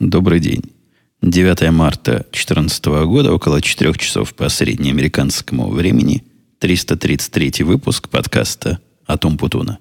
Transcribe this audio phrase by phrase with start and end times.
[0.00, 0.62] Добрый день.
[1.20, 6.24] 9 марта 2014 года, около 4 часов по среднеамериканскому времени,
[6.58, 9.78] 333 выпуск подкаста «Атум Путуна».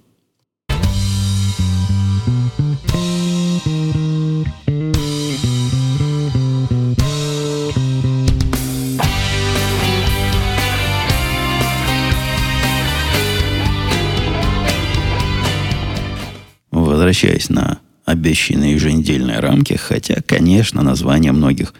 [16.71, 17.79] Возвращаясь на
[18.09, 21.73] обещанные еженедельные рамки, хотя, конечно, название многих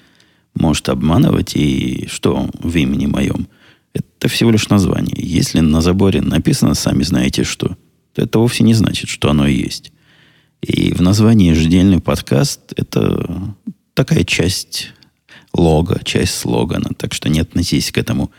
[0.55, 3.47] может обманывать, и что в имени моем.
[3.93, 5.15] Это всего лишь название.
[5.17, 7.77] Если на заборе написано, сами знаете что,
[8.13, 9.91] то это вовсе не значит, что оно есть.
[10.61, 13.55] И в названии еженедельный подкаст– это
[13.93, 14.91] такая часть
[15.53, 16.91] лога, часть слогана.
[16.98, 18.31] Так что не относитесь к этому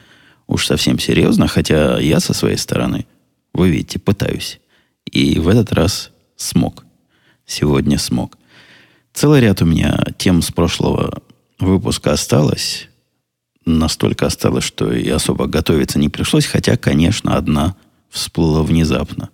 [0.47, 3.07] уж совсем серьезно, хотя я со своей стороны,
[3.55, 4.61] вы видите, пытаюсь.
[5.11, 6.85] И в этот раз смог
[7.51, 8.39] сегодня смог.
[9.13, 11.23] Целый ряд у меня тем с прошлого
[11.59, 12.89] выпуска осталось.
[13.67, 17.77] Настолько осталось, что и особо готовиться не пришлось, хотя, конечно, одна
[18.09, 19.31] всплыла внезапно.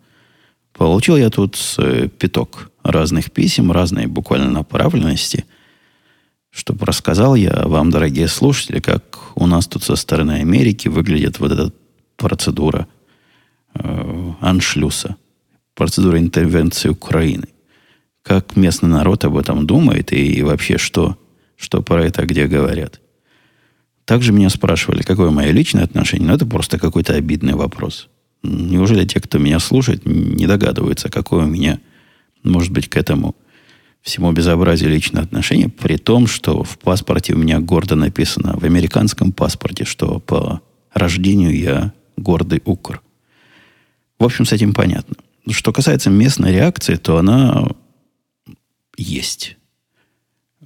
[0.72, 5.47] Получил я тут э, пяток разных писем, разной буквально направленности,
[6.50, 11.53] чтобы рассказал я вам, дорогие слушатели, как у нас тут со стороны Америки выглядит вот
[11.53, 11.72] эта
[12.17, 12.87] процедура
[13.75, 15.17] э, аншлюса,
[15.75, 17.48] процедура интервенции Украины
[18.27, 21.16] как местный народ об этом думает и вообще что,
[21.56, 23.00] что про это где говорят.
[24.05, 26.27] Также меня спрашивали, какое мое личное отношение.
[26.27, 28.08] Но это просто какой-то обидный вопрос.
[28.42, 31.78] Неужели те, кто меня слушает, не догадываются, какое у меня
[32.42, 33.36] может быть к этому
[34.02, 39.32] всему безобразию личное отношение, при том, что в паспорте у меня гордо написано, в американском
[39.32, 43.02] паспорте, что по рождению я гордый укр.
[44.19, 45.14] В общем, с этим понятно.
[45.48, 47.69] Что касается местной реакции, то она
[48.97, 49.56] есть.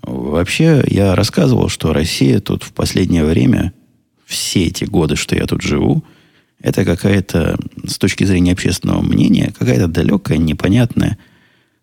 [0.03, 3.73] Вообще, я рассказывал, что Россия тут в последнее время,
[4.25, 6.05] все эти годы, что я тут живу,
[6.61, 11.19] это какая-то, с точки зрения общественного мнения, какая-то далекая, непонятная,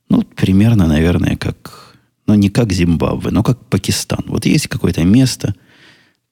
[0.10, 4.24] ну, примерно, наверное, как, ну, не как Зимбабве, но как Пакистан.
[4.28, 5.56] Вот есть какое-то место,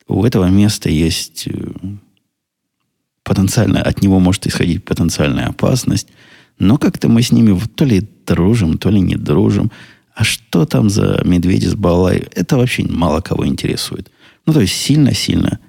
[0.07, 1.71] у этого места есть э,
[3.23, 6.07] потенциально, от него может исходить потенциальная опасность,
[6.57, 9.71] но как-то мы с ними то ли дружим, то ли не дружим–
[10.15, 12.25] а что там за медведи с балалай?
[12.33, 14.09] Это вообще мало кого интересует.
[14.45, 15.59] Ну, то есть сильно-сильно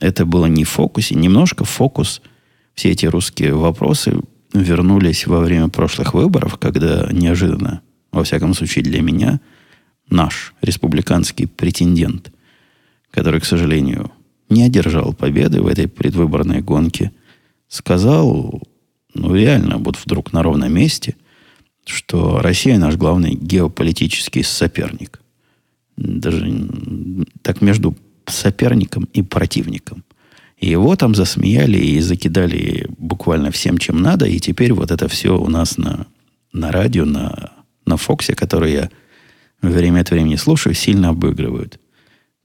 [0.00, 1.14] это было не в фокусе.
[1.14, 2.20] Немножко фокус
[2.74, 4.20] все эти русские вопросы
[4.52, 7.80] вернулись во время прошлых выборов, когда неожиданно,
[8.12, 9.40] во всяком случае для меня,
[10.10, 12.30] наш республиканский претендент,
[13.10, 14.12] который, к сожалению,
[14.50, 17.12] не одержал победы в этой предвыборной гонке,
[17.66, 18.60] сказал,
[19.14, 21.16] ну реально, вот вдруг на ровном месте–
[21.88, 25.20] что Россия наш главный геополитический соперник.
[25.96, 26.68] Даже
[27.42, 30.04] так между соперником и противником.
[30.58, 34.26] Его там засмеяли и закидали буквально всем, чем надо.
[34.26, 36.06] И теперь вот это все у нас на,
[36.52, 37.52] на радио, на,
[37.84, 38.90] на Фоксе, который я
[39.60, 41.78] время от времени слушаю, сильно обыгрывают.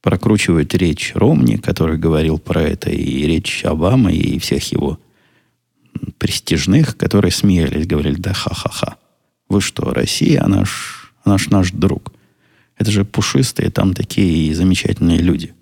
[0.01, 4.99] Прокручивают речь Ромни, который говорил про это, и речь Обамы, и всех его
[6.17, 8.97] престижных, которые смеялись, говорили, да ха-ха-ха.
[9.51, 12.13] Вы что, Россия, она ж, она ж наш друг.
[12.77, 15.53] Это же пушистые там такие замечательные люди.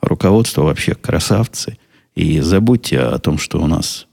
[0.00, 1.76] Руководство вообще красавцы.
[2.14, 4.06] И забудьте о том, что у нас...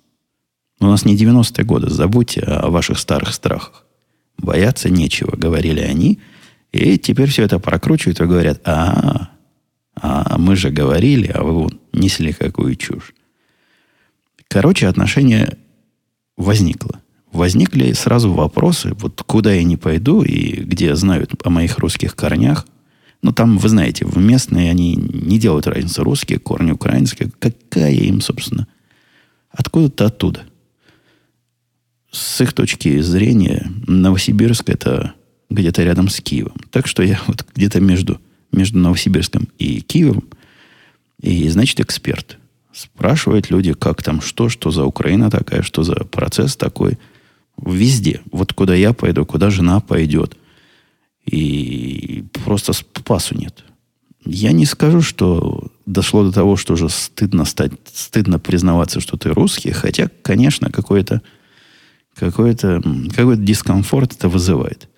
[0.81, 1.89] У нас не 90-е годы.
[1.89, 3.85] Забудьте о ваших старых страхах.
[4.37, 6.19] Бояться нечего, говорили они.
[6.73, 9.29] И теперь все это прокручивают и говорят, а,
[9.95, 13.13] а мы же говорили, а вы вон несли какую чушь.
[14.49, 15.57] Короче, отношение
[16.35, 16.99] возникло
[17.31, 22.67] возникли сразу вопросы, вот куда я не пойду и где знают о моих русских корнях.
[23.21, 26.01] Ну, там, вы знаете, в местные они не делают разницы.
[26.03, 27.31] Русские, корни украинские.
[27.39, 28.67] Какая им, собственно?
[29.51, 30.41] Откуда-то оттуда.
[32.11, 35.13] С их точки зрения, Новосибирск это
[35.49, 36.55] где-то рядом с Киевом.
[36.71, 38.19] Так что я вот где-то между,
[38.51, 40.23] между Новосибирском и Киевом.
[41.21, 42.37] И, значит, эксперт.
[42.73, 46.97] Спрашивают люди, как там, что, что за Украина такая, что за процесс такой–
[47.65, 48.21] Везде.
[48.31, 50.37] Вот куда я пойду, куда жена пойдет.
[51.25, 53.63] И просто спасу нет.
[54.25, 59.29] Я не скажу, что дошло до того, что уже стыдно стать, стыдно признаваться, что ты
[59.29, 61.21] русский, хотя, конечно, какой-то
[62.15, 62.83] какой-то
[63.15, 64.89] какой дискомфорт это вызывает.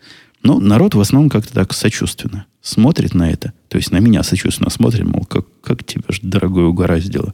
[0.41, 3.53] Но народ в основном как-то так сочувственно смотрит на это.
[3.69, 7.33] То есть на меня сочувственно смотрит, мол, как, как тебя ж, дорогое, угораздило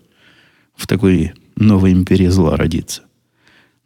[0.76, 3.02] в такой новой империи зла родиться.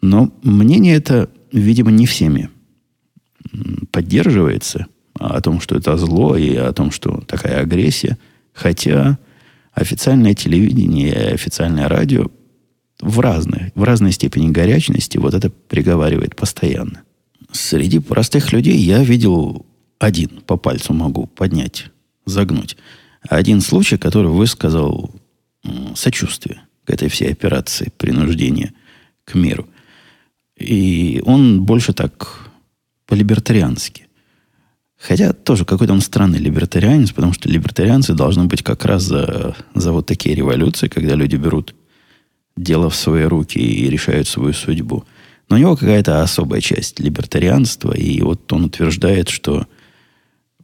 [0.04, 2.50] Но мнение это, видимо, не всеми
[3.90, 4.88] поддерживается.
[5.18, 8.18] о том, что это зло и о том, что такая агрессия.
[8.52, 9.18] Хотя
[9.72, 12.30] официальное телевидение и официальное радио
[13.00, 17.04] в разной, в разной степени горячности вот это приговаривает постоянно.
[17.54, 19.66] Среди простых людей я видел
[20.00, 21.92] один, по пальцу могу поднять,
[22.26, 22.76] загнуть.
[23.22, 25.16] Один случай, который высказал
[25.96, 28.74] сочувствие к этой всей операции принуждения
[29.24, 29.70] к миру.
[30.64, 32.50] И он больше так
[33.06, 34.08] по-либертариански.
[34.98, 39.92] Хотя тоже какой-то он странный либертарианец, потому что либертарианцы должны быть как раз за, за
[39.92, 41.76] вот такие революции, когда люди берут
[42.56, 45.04] дело в свои руки и решают свою судьбу.
[45.50, 49.68] Но у него какая-то особая часть либертарианства, и вот он утверждает, что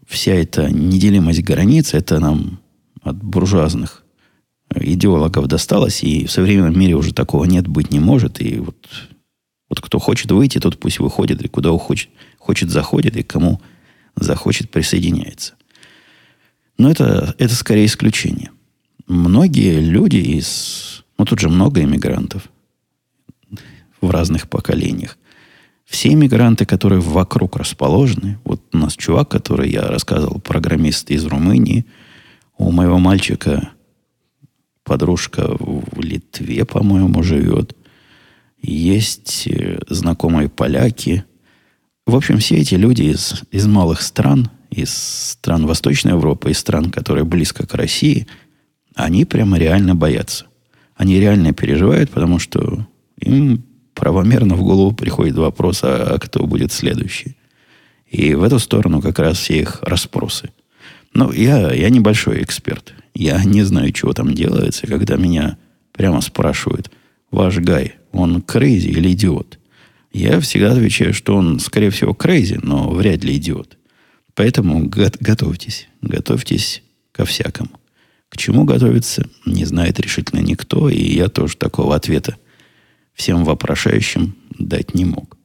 [0.07, 2.59] вся эта неделимость границ, это нам
[3.01, 4.03] от буржуазных
[4.75, 8.41] идеологов досталось, и в современном мире уже такого нет, быть не может.
[8.41, 8.87] И вот,
[9.69, 13.61] вот кто хочет выйти, тот пусть выходит, и куда хочет, хочет заходит, и кому
[14.15, 15.53] захочет присоединяется.
[16.77, 18.51] Но это, это скорее исключение.
[19.07, 21.03] Многие люди из...
[21.17, 22.49] Ну, тут же много иммигрантов
[24.01, 25.17] в разных поколениях.
[25.85, 31.85] Все иммигранты, которые вокруг расположены, вот у нас чувак, который я рассказывал, программист из Румынии,
[32.57, 33.71] у моего мальчика
[34.83, 37.75] подружка в Литве, по-моему, живет.
[38.61, 41.23] Есть э, знакомые поляки.
[42.05, 46.91] В общем, все эти люди из, из малых стран, из стран Восточной Европы, из стран,
[46.91, 48.27] которые близко к России,
[48.95, 50.45] они прямо реально боятся.
[50.95, 52.85] Они реально переживают, потому что
[53.17, 53.63] им
[53.93, 57.37] правомерно в голову приходит вопрос, а, а кто будет следующий.
[58.07, 60.51] И в эту сторону как раз все их расспросы.
[61.13, 62.93] Но я, я небольшой эксперт.
[63.13, 65.57] Я не знаю, чего там делается, когда меня
[65.91, 66.91] прямо спрашивают,
[67.31, 69.59] ваш guy, он crazy или идиот?
[70.11, 73.77] Я всегда отвечаю, что он, скорее всего, crazy, но вряд ли идиот.
[74.33, 76.81] Поэтому го- готовьтесь, готовьтесь
[77.11, 77.69] ко всякому.
[78.29, 82.37] К чему готовиться, не знает решительно никто, и я тоже такого ответа
[83.13, 85.37] всем вопрошающим дать не мог.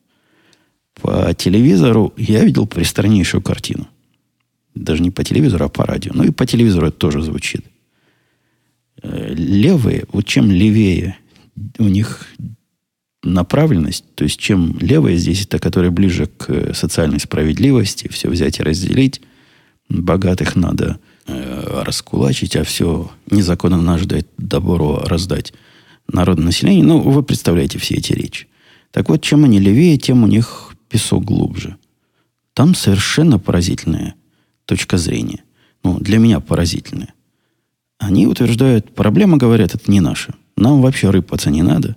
[1.01, 3.89] По телевизору я видел пристраннейшую картину.
[4.75, 6.13] Даже не по телевизору, а по радио.
[6.15, 7.65] Ну и по телевизору это тоже звучит.
[9.03, 11.17] Э, левые, вот чем левее
[11.79, 12.27] у них
[13.23, 18.63] направленность, то есть чем левая здесь, это которая ближе к социальной справедливости, все взять и
[18.63, 19.21] разделить,
[19.89, 25.53] богатых надо э, раскулачить, а все незаконно наждать добро раздать
[26.09, 26.85] народное население.
[26.85, 28.47] Ну, вы представляете все эти речи.
[28.91, 31.77] Так вот, чем они левее, тем у них песок глубже.
[32.53, 34.15] Там совершенно поразительная
[34.67, 35.43] точка зрения.
[35.83, 37.13] Ну, для меня поразительная.
[37.99, 40.35] Они утверждают, проблема, говорят, это не наша.
[40.57, 41.97] Нам вообще рыпаться не надо.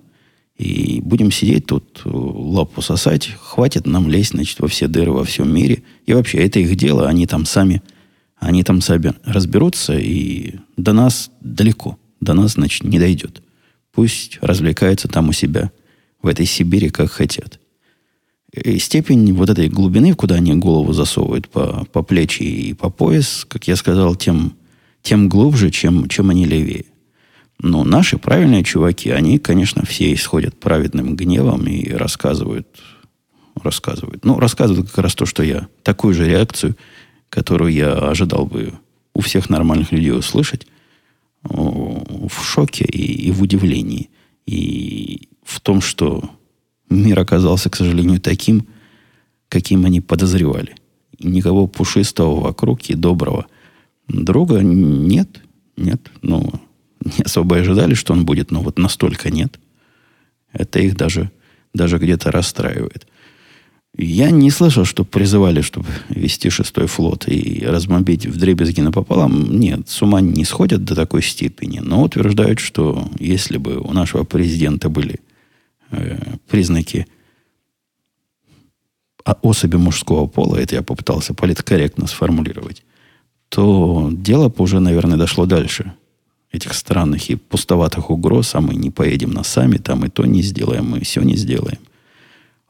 [0.57, 3.29] И будем сидеть тут, э, лапу сосать.
[3.39, 5.83] Хватит нам лезть, значит, во все дыры во всем мире.
[6.05, 7.07] И вообще, это их дело.
[7.07, 7.83] Они там сами,
[8.37, 9.97] они там сами разберутся.
[9.97, 11.99] И до нас далеко.
[12.19, 13.43] До нас, значит, не дойдет.
[13.93, 15.71] Пусть развлекаются там у себя,
[16.21, 17.59] в этой Сибири, как хотят.
[18.51, 23.45] И степень вот этой глубины, куда они голову засовывают по, по плечи и по пояс,
[23.47, 24.53] как я сказал, тем,
[25.03, 26.85] тем глубже, чем, чем они левее.
[27.59, 32.67] Но наши правильные чуваки, они, конечно, все исходят праведным гневом и рассказывают,
[33.55, 34.23] рассказывают.
[34.25, 36.77] Ну, рассказывают как раз то, что я, такую же реакцию,
[37.29, 38.73] которую я ожидал бы
[39.13, 40.67] у всех нормальных людей услышать,
[41.43, 44.09] в шоке и, и в удивлении.
[44.45, 46.29] И в том, что
[46.89, 48.67] мир оказался, к сожалению, таким,
[49.49, 50.75] каким они подозревали.
[51.17, 53.47] И никого пушистого вокруг и доброго
[54.07, 55.41] друга нет.
[55.75, 56.11] Нет.
[56.21, 56.51] Ну,
[57.03, 59.59] не особо ожидали, что он будет, но вот настолько нет.
[60.53, 61.31] Это их даже,
[61.73, 63.07] даже где-то расстраивает.
[63.97, 69.59] Я не слышал, что призывали, чтобы вести шестой флот и разбомбить в дребезги напополам.
[69.59, 71.79] Нет, с ума не сходят до такой степени.
[71.79, 75.19] Но утверждают, что если бы у нашего президента были
[75.89, 77.07] э, признаки
[79.41, 82.83] особи мужского пола, это я попытался политкорректно сформулировать,
[83.49, 85.93] то дело бы уже, наверное, дошло дальше
[86.51, 90.41] этих странных и пустоватых угроз, а мы не поедем на сами, там и то не
[90.41, 91.79] сделаем, мы все не сделаем.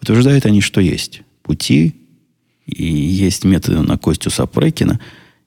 [0.01, 1.95] Утверждают они, что есть пути,
[2.65, 4.99] и есть методы на Костю Сапрекина,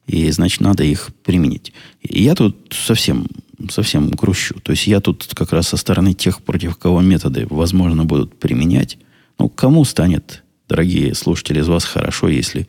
[0.07, 1.73] и, значит, надо их применить.
[2.01, 3.27] И я тут совсем,
[3.69, 4.59] совсем грущу.
[4.61, 8.99] То есть я тут как раз со стороны тех, против кого методы, возможно, будут применять.
[9.39, 12.67] Ну, кому станет, дорогие слушатели, из вас хорошо, если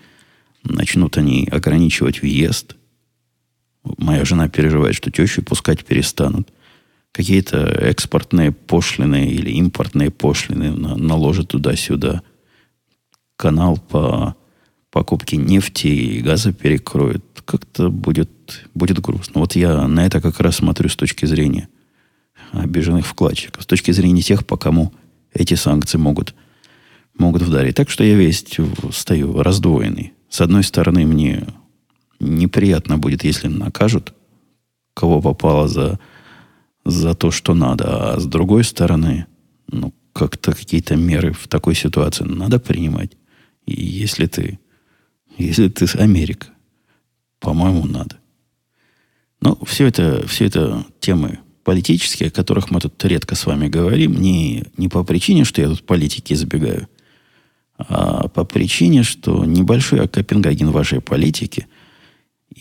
[0.63, 2.75] начнут они ограничивать въезд.
[3.83, 6.49] Моя жена переживает, что тещу пускать перестанут
[7.11, 12.21] какие-то экспортные пошлины или импортные пошлины наложат туда-сюда.
[13.35, 14.35] Канал по,
[14.91, 18.29] покупки нефти и газа перекроют, как-то будет,
[18.73, 19.41] будет грустно.
[19.41, 21.67] Вот я на это как раз смотрю с точки зрения
[22.51, 24.93] обиженных вкладчиков, с точки зрения тех, по кому
[25.33, 26.35] эти санкции могут,
[27.17, 27.75] могут вдарить.
[27.75, 28.45] Так что я весь
[28.91, 30.13] стою раздвоенный.
[30.29, 31.47] С одной стороны, мне
[32.21, 34.13] неприятно будет, если накажут,
[34.93, 35.99] кого попало за,
[36.85, 38.13] за то, что надо.
[38.13, 39.25] А с другой стороны,
[39.67, 43.11] ну, как-то какие-то меры в такой ситуации надо принимать.
[43.65, 44.59] И если ты,
[45.37, 46.47] если ты Америка,
[47.39, 48.17] по-моему, надо.
[49.41, 54.19] Но все это, все это темы политические, о которых мы тут редко с вами говорим,
[54.19, 56.87] не, не по причине, что я тут политики избегаю,
[57.77, 61.67] а по причине, что небольшой Копенгаген вашей политики,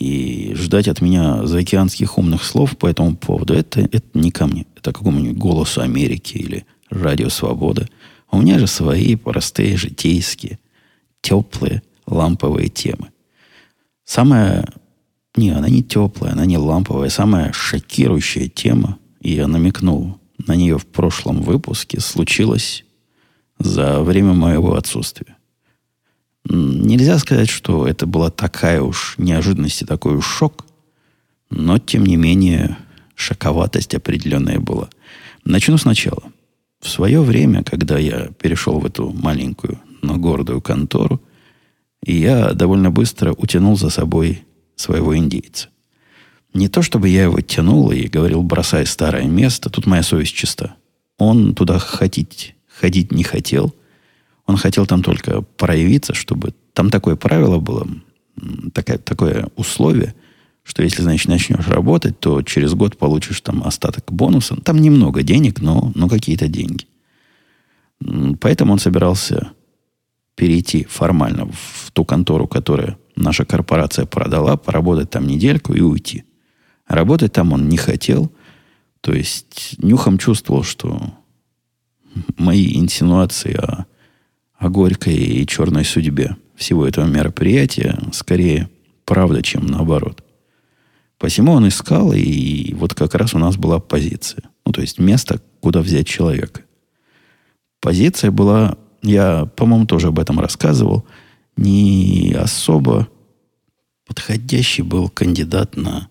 [0.01, 4.67] и ждать от меня заокеанских умных слов по этому поводу, это, это не ко мне.
[4.75, 7.87] Это какому-нибудь голосу Америки или радио Свобода.
[8.33, 10.59] У меня же свои простые, житейские,
[11.21, 13.11] теплые, ламповые темы.
[14.07, 14.67] Самая
[15.37, 17.11] не, она не теплая, она не ламповая.
[17.11, 22.87] Самая шокирующая тема, и я намекнул на нее в прошлом выпуске, случилась
[23.59, 25.37] за время моего отсутствия.
[26.49, 30.67] Нельзя сказать, что это была такая уж неожиданность и такой уж шок,
[31.51, 32.79] но, тем не менее,
[33.15, 34.89] шоковатость определенная была.
[35.45, 36.23] Начну сначала.
[36.81, 41.21] В свое время, когда я перешел в эту маленькую, но гордую контору,
[42.05, 44.45] я довольно быстро утянул за собой
[44.77, 45.69] своего индейца.
[46.55, 50.75] Не то, чтобы я его тянул и говорил, бросай старое место, тут моя совесть чиста.
[51.19, 53.75] Он туда ходить, ходить не хотел.
[54.47, 56.55] Он хотел там только проявиться, чтобы...
[56.73, 57.87] Там такое правило было,
[58.73, 60.15] такое, такое условие,
[60.63, 64.57] что если, значит, начнешь работать, то через год получишь там остаток бонуса.
[64.57, 66.87] Там немного денег, но, но какие-то деньги.
[68.41, 69.53] Поэтому он собирался
[70.37, 76.25] перейти формально в ту контору, которая наша корпорация продала, поработать там недельку и уйти.
[76.87, 78.33] Работать там он не хотел.
[79.01, 81.15] То есть нюхом чувствовал, что
[82.39, 83.87] мои инсинуации о,
[84.61, 88.71] о горькой и черной судьбе всего этого мероприятия скорее
[89.05, 90.23] правда, чем наоборот.
[91.19, 94.45] Посему он искал, и вот как раз у нас была позиция.
[94.65, 96.63] Ну, то есть место, куда взять человека.
[97.81, 101.05] Позиция была, я, по-моему, тоже об этом рассказывал–
[101.61, 103.09] не особо
[104.07, 106.09] подходящий был кандидат на,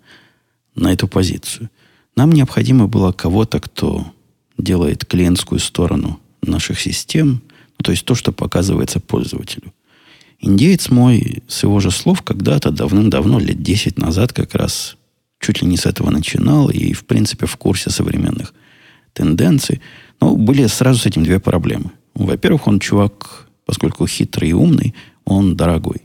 [0.75, 1.69] на эту позицию.
[2.15, 4.13] Нам необходимо было кого-то, кто
[4.57, 7.41] делает клиентскую сторону наших систем,
[7.83, 9.73] то есть то, что показывается пользователю.
[10.39, 14.97] Индеец мой, с его же слов, когда-то давным-давно, лет 10 назад как раз
[15.39, 18.53] чуть ли не с этого начинал и, в принципе, в курсе современных
[19.13, 19.81] тенденций.
[20.21, 21.91] Но были сразу с этим две проблемы.
[22.13, 24.93] Во-первых, он чувак, поскольку хитрый и умный,
[25.25, 26.01] он дорогой.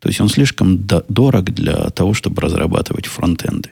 [0.00, 3.70] То есть он слишком до- дорог для того, чтобы разрабатывать фронтенды.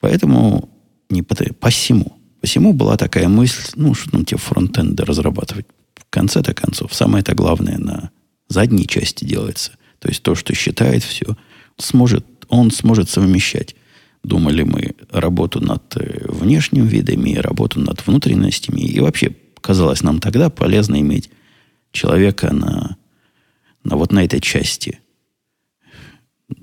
[0.00, 0.68] Поэтому
[1.08, 2.18] не по, посему.
[2.40, 5.66] Посему была такая мысль, ну, что нам те фронтенды разрабатывать.
[6.14, 8.10] Конце-то концов, самое-то главное на
[8.46, 9.72] задней части делается.
[9.98, 11.36] То есть то, что считает все,
[11.76, 13.74] сможет, он сможет совмещать.
[14.22, 18.82] Думали мы работу над э, внешними видами и работу над внутренностями.
[18.82, 21.30] И вообще казалось нам тогда полезно иметь
[21.90, 22.96] человека на
[23.82, 25.00] на вот на этой части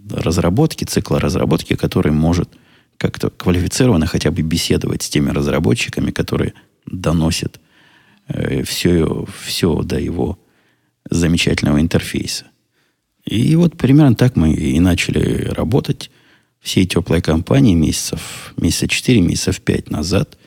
[0.09, 2.49] разработки, цикла разработки, который может
[2.95, 6.53] как-то квалифицированно хотя бы беседовать с теми разработчиками, которые
[6.85, 7.59] доносят
[8.65, 10.39] все, все до его
[11.09, 12.45] замечательного интерфейса.
[13.25, 16.09] И вот примерно так мы и начали работать
[16.59, 20.37] всей теплой компании месяцев, месяца 4, месяцев 5 назад.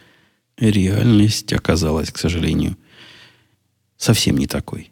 [0.58, 2.76] Реальность оказалась, к сожалению,
[3.96, 4.90] совсем не такой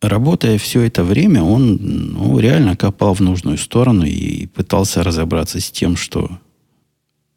[0.00, 1.76] работая все это время, он
[2.12, 6.38] ну, реально копал в нужную сторону и пытался разобраться с тем, что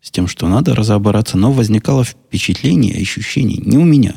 [0.02, 4.16] с тем, что надо разобраться, но возникало впечатление, ощущение не у меня.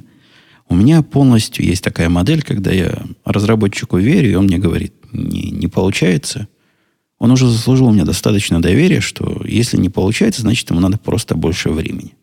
[0.68, 5.50] У меня полностью есть такая модель, когда я разработчику верю, и он мне говорит, не,
[5.50, 6.48] не получается.
[7.18, 11.34] Он уже заслужил у меня достаточно доверия, что если не получается, значит, ему надо просто
[11.34, 12.14] больше времени.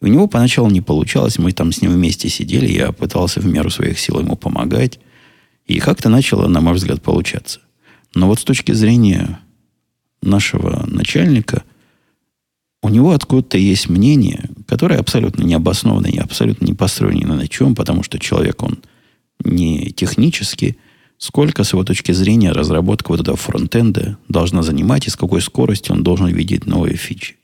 [0.00, 3.68] У него поначалу не получалось, мы там с ним вместе сидели, я пытался в меру
[3.68, 4.98] своих сил ему помогать.
[5.66, 7.60] И как-то начало, на мой взгляд, получаться.
[8.14, 9.40] Но вот с точки зрения
[10.22, 11.64] нашего начальника,
[12.82, 17.74] у него откуда-то есть мнение, которое абсолютно не обоснованно и абсолютно не построено на чем,
[17.74, 18.78] потому что человек, он
[19.44, 20.78] не технический,
[21.18, 25.94] сколько с его точки зрения разработка вот этого фронтенда должна занимать и с какой скоростью
[25.94, 27.36] он должен видеть новые фичи.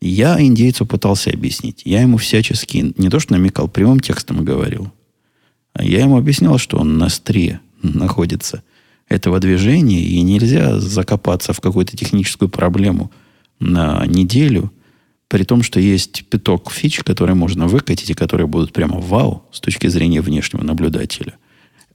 [0.00, 1.82] Я индейцу пытался объяснить.
[1.84, 4.90] Я ему всячески, не то что намекал, прямым текстом говорил.
[5.74, 8.62] А я ему объяснял, что он на стре находится
[9.08, 13.10] этого движения, и нельзя закопаться в какую-то техническую проблему
[13.60, 14.72] на неделю,
[15.28, 19.60] при том, что есть пяток фич, которые можно выкатить, и которые будут прямо вау с
[19.60, 21.34] точки зрения внешнего наблюдателя.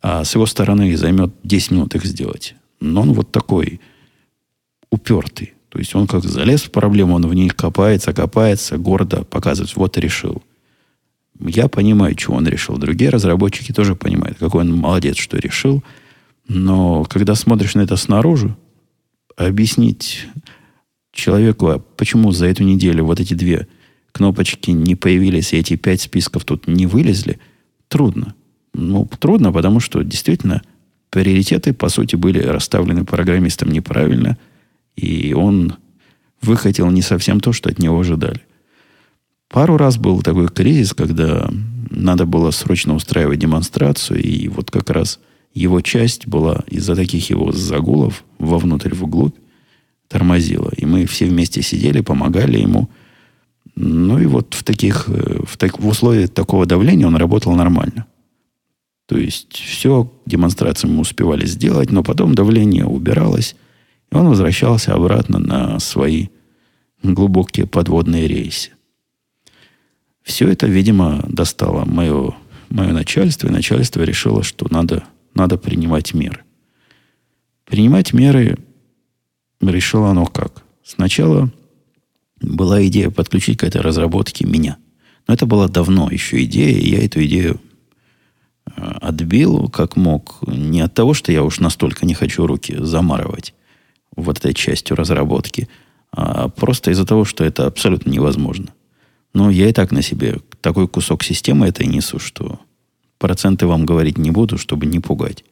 [0.01, 2.55] А с его стороны займет 10 минут их сделать.
[2.79, 3.81] Но он вот такой
[4.89, 5.53] упертый.
[5.69, 9.97] То есть он как залез в проблему, он в ней копается, копается, гордо показывает, вот
[9.97, 10.41] решил.
[11.39, 12.77] Я понимаю, чего он решил.
[12.77, 15.83] Другие разработчики тоже понимают, какой он молодец, что решил.
[16.47, 18.55] Но когда смотришь на это снаружи,
[19.35, 20.27] объяснить
[21.15, 23.67] человеку, а почему за эту неделю вот эти две
[24.11, 27.39] кнопочки не появились, и эти пять списков тут не вылезли,
[27.87, 28.35] трудно.
[28.73, 30.61] Ну, трудно, потому что действительно
[31.09, 34.37] приоритеты, по сути, были расставлены программистом неправильно–
[34.95, 35.75] и он
[36.41, 38.41] выхотел не совсем то, что от него ожидали.
[39.49, 41.49] Пару раз был такой кризис, когда
[41.89, 45.19] надо было срочно устраивать демонстрацию, и вот как раз
[45.53, 49.35] его часть была из-за таких его загулов вовнутрь, вглубь,
[50.07, 50.71] тормозила.
[50.77, 52.89] И мы все вместе сидели, помогали ему.
[53.75, 58.05] Ну и вот в таких, э, в, так, в условиях такого давления он работал нормально.
[59.07, 63.55] То есть все демонстрации мы успевали сделать, но потом давление убиралось,
[64.11, 66.27] и он возвращался обратно на свои
[67.03, 68.71] глубокие подводные рейсы.
[70.23, 72.35] Все это, видимо, достало мое,
[72.69, 75.03] мое начальство, и начальство решило, что надо,
[75.35, 76.39] надо принимать меры.
[77.65, 78.57] Принимать меры
[79.61, 80.63] решило оно как?
[80.83, 81.51] Сначала
[82.41, 84.77] была идея подключить к этой разработке меня.
[85.27, 87.59] Но это была давно еще идея, и я эту идею
[88.67, 90.39] э, отбил как мог.
[90.47, 93.53] Не от того, что я уж настолько не хочу руки замарывать,
[94.15, 95.67] вот этой частью разработки,
[96.11, 98.67] а просто из-за того, что это абсолютно невозможно.
[99.33, 102.59] Но я и так на себе такой кусок системы этой несу, что
[103.17, 105.43] проценты вам говорить не буду, чтобы не пугать.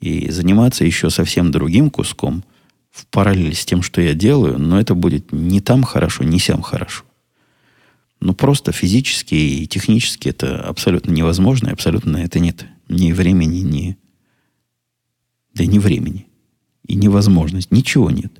[0.00, 2.42] И заниматься еще совсем другим куском
[2.90, 6.62] в параллель с тем, что я делаю, но это будет не там хорошо, не сям
[6.62, 7.04] хорошо.
[8.20, 13.96] Ну, просто физически и технически это абсолютно невозможно, и абсолютно это нет ни времени, ни...
[15.54, 16.26] Да ни времени
[16.86, 17.70] и невозможность.
[17.70, 18.32] Ничего нет.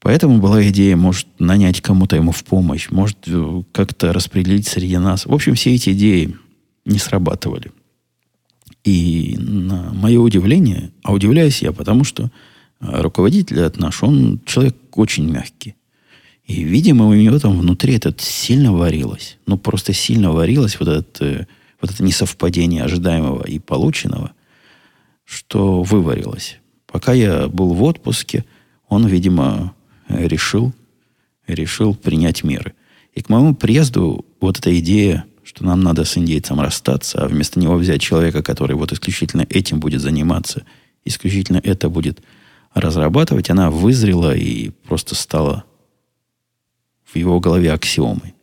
[0.00, 5.26] Поэтому была идея, может, нанять кому-то ему в помощь, может, э, как-то распределить среди нас.
[5.26, 6.36] В общем, все эти идеи
[6.86, 7.72] не срабатывали.
[8.82, 12.30] И на мое удивление, а удивляюсь я, потому что
[12.80, 15.74] руководитель от наш, он человек очень мягкий.
[16.46, 19.38] И, видимо, у него там внутри это сильно варилось.
[19.46, 21.46] Ну, просто сильно варилось вот это, э,
[21.80, 24.32] вот это несовпадение ожидаемого и полученного,
[25.24, 26.58] что выварилось.
[26.86, 28.44] Пока я был в отпуске,
[28.88, 29.74] он, видимо,
[30.08, 30.72] решил,
[31.46, 32.74] решил принять меры.
[33.14, 37.60] И к моему приезду вот эта идея, что нам надо с индейцем расстаться, а вместо
[37.60, 40.64] него взять человека, который вот исключительно этим будет заниматься,
[41.04, 42.20] исключительно это будет
[42.74, 45.64] разрабатывать, она вызрела и просто стала
[47.04, 48.34] в его голове аксиомой.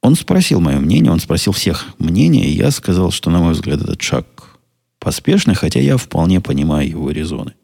[0.00, 3.82] Он спросил мое мнение, он спросил всех мнения, и я сказал, что, на мой взгляд,
[3.82, 4.58] этот шаг
[4.98, 7.54] поспешный, хотя я вполне понимаю его резоны.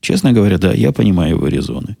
[0.00, 1.96] Честно говоря, да, я понимаю его резоны.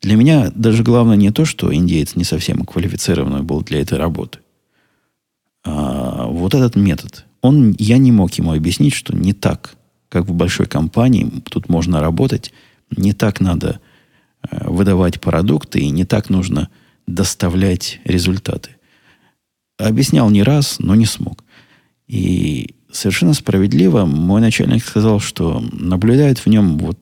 [0.00, 4.40] Для меня даже главное не то, что индеец не совсем квалифицированный был для этой работы.
[5.64, 7.26] А вот этот метод.
[7.40, 9.76] Он, я не мог ему объяснить, что не так,
[10.12, 12.52] как в большой компании, тут можно работать,
[12.94, 13.80] не так надо
[14.42, 16.68] э, выдавать продукты, и не так нужно
[17.06, 18.76] доставлять результаты.
[19.78, 21.44] Объяснял не раз, но не смог.
[22.08, 26.98] И совершенно справедливо мой начальник сказал, что наблюдает в нем вот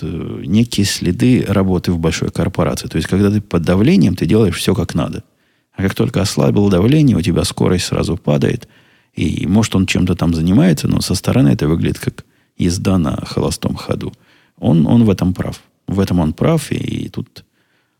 [0.00, 2.88] э, некие следы работы в большой корпорации.
[2.88, 5.24] То есть, когда ты под давлением, ты делаешь все как надо.
[5.72, 8.66] А как только ослабил давление, у тебя скорость сразу падает.
[9.12, 12.24] И может он чем-то там занимается, но со стороны это выглядит как
[12.56, 14.12] езда на холостом ходу.
[14.58, 15.60] Он, он в этом прав.
[15.86, 17.44] В этом он прав, и, и тут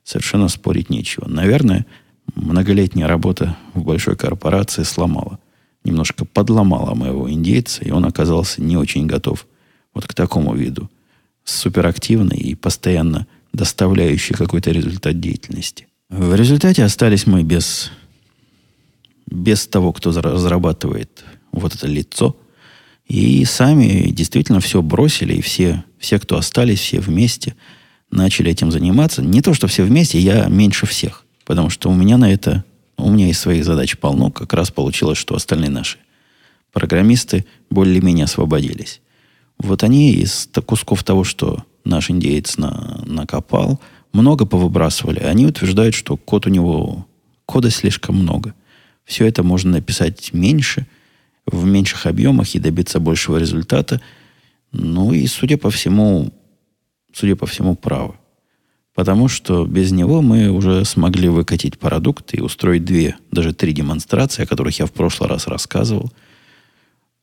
[0.04, 1.28] совершенно спорить нечего.
[1.28, 1.86] Наверное,
[2.34, 5.38] многолетняя работа в большой корпорации сломала
[5.86, 9.46] немножко подломала моего индейца, и он оказался не очень готов
[9.94, 10.90] вот к такому виду.
[11.44, 15.86] Суперактивный и постоянно доставляющий какой-то результат деятельности.
[16.10, 17.90] В результате остались мы без,
[19.26, 22.36] без того, кто разрабатывает вот это лицо.
[23.06, 27.54] И сами действительно все бросили, и все, все, кто остались, все вместе
[28.10, 29.22] начали этим заниматься.
[29.22, 31.24] Не то, что все вместе, я меньше всех.
[31.44, 32.64] Потому что у меня на это
[32.98, 34.30] у меня есть своих задач полно.
[34.30, 35.98] Как раз получилось, что остальные наши
[36.72, 39.00] программисты более-менее освободились.
[39.58, 43.80] Вот они из кусков того, что наш индеец на, накопал,
[44.12, 45.20] много повыбрасывали.
[45.20, 47.06] Они утверждают, что код у него,
[47.46, 48.54] кода слишком много.
[49.04, 50.86] Все это можно написать меньше.
[51.46, 54.00] В меньших объемах и добиться большего результата.
[54.72, 56.32] Ну и, судя по всему,
[57.12, 58.14] судя по всему, правы.
[58.96, 64.44] Потому что без него мы уже смогли выкатить продукт и устроить две, даже три демонстрации,
[64.44, 66.10] о которых я в прошлый раз рассказывал.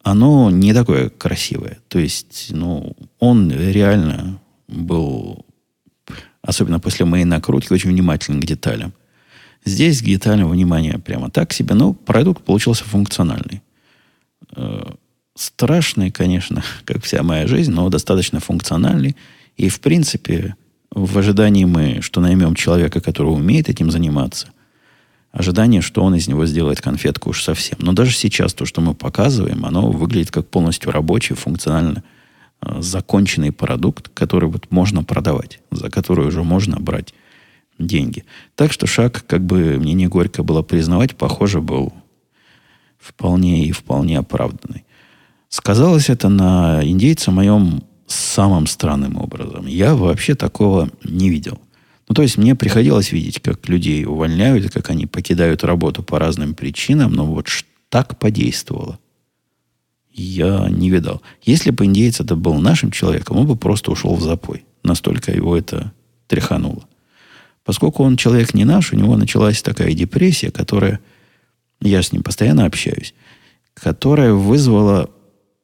[0.04, 1.80] Оно не такое красивое.
[1.88, 5.48] То есть, ну, он реально был,
[6.44, 8.94] особенно после моей накрутки, очень внимательный к деталям.
[9.66, 13.63] Здесь к деталям внимание прямо так себе, но продукт получился функциональный.
[14.56, 14.94] Э,
[15.36, 19.16] страшный, конечно, как вся моя жизнь, но достаточно функциональный.
[19.58, 20.56] И, в принципе,
[20.92, 24.50] в ожидании мы, что наймем человека, который умеет этим заниматься,
[25.32, 27.78] ожидание, что он из него сделает конфетку уж совсем.
[27.82, 32.04] Но даже сейчас то, что мы показываем, оно выглядит как полностью рабочий, функционально
[32.62, 37.14] э, законченный продукт, который вот можно продавать, за который уже можно брать
[37.80, 38.24] деньги.
[38.56, 41.92] Так что шаг, как бы мне не горько было признавать, похоже, был
[43.04, 44.86] вполне и вполне оправданный.
[45.50, 49.68] Сказалось это на индейце моем самым странным образом.
[49.68, 51.60] Я вообще такого не видел.
[52.08, 56.54] Ну, то есть мне приходилось видеть, как людей увольняют, как они покидают работу по разным
[56.54, 57.48] причинам, но вот
[57.90, 59.00] так подействовало.
[60.12, 61.22] Я не видал.
[61.42, 64.66] Если бы индейец это был нашим человеком, он бы просто ушел в запой.
[64.84, 65.92] Настолько его это
[66.28, 66.84] тряхануло.
[67.64, 71.00] Поскольку он человек не наш, у него началась такая депрессия, которая,
[71.90, 73.14] я с ним постоянно общаюсь,
[73.74, 75.10] которая вызвала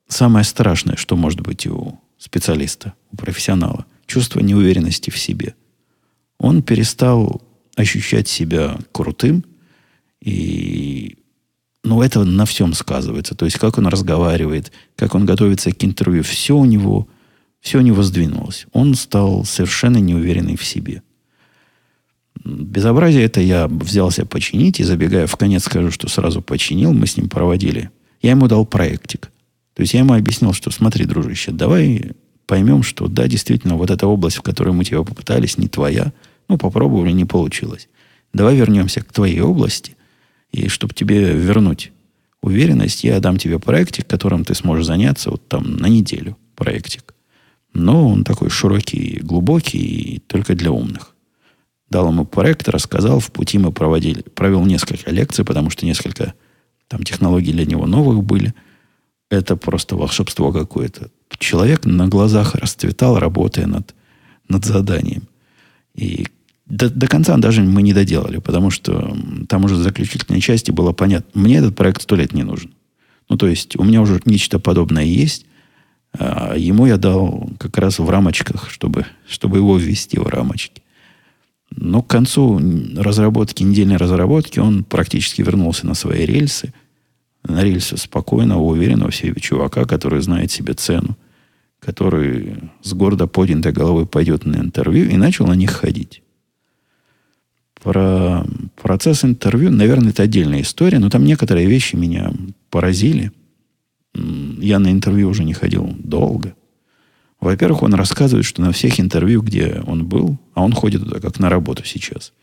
[0.08, 3.86] самое страшное, что может быть у специалиста, у профессионала.
[4.06, 5.56] Чувство неуверенности в себе.
[6.38, 7.42] Он перестал
[7.76, 9.46] ощущать себя крутым,
[10.22, 11.18] и
[11.84, 13.36] ну, это на всем сказывается.
[13.36, 17.08] То есть, как он разговаривает, как он готовится к интервью, все у него,
[17.62, 18.66] все у него сдвинулось.
[18.74, 21.04] Он стал совершенно неуверенный в себе.
[22.44, 27.18] Безобразие это я взялся починить, и забегая в конец скажу, что сразу починил, мы с
[27.18, 27.90] ним проводили.
[28.22, 29.30] Я ему дал проектик.
[29.74, 32.12] То есть я ему объяснил, что смотри, дружище, давай
[32.46, 36.14] поймем, что да, действительно, вот эта область, в которой мы тебя попытались, не твоя.
[36.48, 37.88] Ну, попробовали, не получилось.
[38.34, 39.96] Давай вернемся к твоей области,
[40.52, 41.92] и чтобы тебе вернуть
[42.42, 46.38] уверенность, я дам тебе проектик, которым ты сможешь заняться вот там на неделю.
[46.56, 47.14] Проектик.
[47.74, 51.16] Но он такой широкий, глубокий и только для умных.
[51.90, 56.34] Дал ему проект, рассказал, в пути мы проводили, провел несколько лекций, потому что несколько
[56.88, 58.54] там технологий для него новых были–
[59.30, 61.10] это просто волшебство какое-то.
[61.38, 63.94] Человек на глазах расцветал, работая над,
[64.48, 65.24] над заданием.
[65.94, 66.28] И
[66.66, 69.16] до, до конца даже мы не доделали, потому что
[69.48, 72.74] там уже в заключительной части было понятно, мне этот проект сто лет не нужен.
[73.30, 75.46] Ну, то есть, у меня уже нечто подобное есть,
[76.18, 80.82] а ему я дал как раз в рамочках, чтобы, чтобы его ввести в рамочки.
[81.72, 82.60] Но к концу
[82.98, 86.74] разработки, недельной разработки, он практически вернулся на свои рельсы–
[87.44, 91.18] на рельсы спокойного, уверенного в себе чувака, который знает себе цену,
[91.80, 96.22] который с гордо поднятой головой пойдет на интервью и начал на них ходить.
[97.82, 102.34] Про процесс интервью, наверное, это отдельная история, но там некоторые вещи меня
[102.70, 103.32] поразили.
[104.14, 106.56] Я на интервью уже не ходил долго.
[107.40, 111.40] Во-первых, он рассказывает, что на всех интервью, где он был, а он ходит туда как
[111.40, 112.34] на работу сейчас–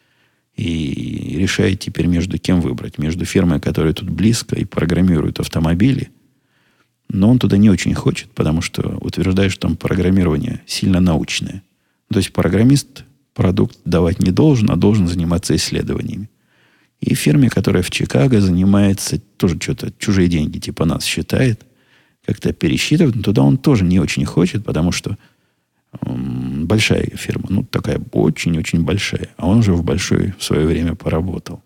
[0.57, 2.99] и решает теперь между кем выбрать.
[2.99, 6.11] Между фирмой, которая тут близко и программирует автомобили.
[7.09, 11.63] Но он туда не очень хочет, потому что утверждает, что там программирование сильно научное.
[12.11, 13.05] То есть программист
[13.35, 16.31] продукт давать не должен, а должен заниматься исследованиями.
[17.01, 21.67] И фирме, которая в Чикаго занимается, тоже что-то чужие деньги типа нас считает,
[22.27, 25.17] как-то пересчитывает, но туда он тоже не очень хочет, потому что
[26.03, 29.29] большая фирма, ну, такая очень-очень большая.
[29.37, 31.63] А он уже в большой в свое время поработал.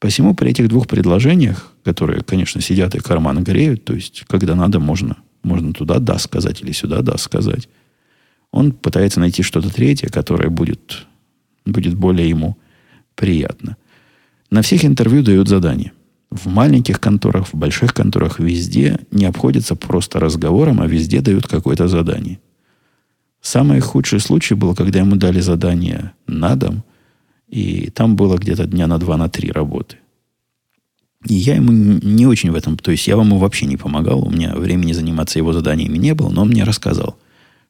[0.00, 4.80] Посему при этих двух предложениях, которые, конечно, сидят и карман греют, то есть, когда надо,
[4.80, 7.68] можно, можно туда да сказать или сюда да сказать,
[8.50, 11.06] он пытается найти что-то третье, которое будет,
[11.64, 12.58] будет более ему
[13.14, 13.76] приятно.
[14.50, 15.92] На всех интервью дают задание.
[16.34, 21.88] В маленьких конторах, в больших конторах, везде не обходится просто разговором, а везде дают какое-то
[21.88, 22.38] задание–
[23.44, 26.82] Самый худший случай был, когда ему дали задание на дом,
[27.46, 29.98] и там было где-то дня на два, на три работы.
[31.28, 34.30] И я ему не очень в этом, то есть я ему вообще не помогал, у
[34.30, 37.18] меня времени заниматься его заданиями не было, но он мне рассказал,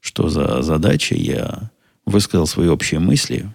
[0.01, 1.73] что за задача я
[2.07, 3.53] высказал свои общие мысли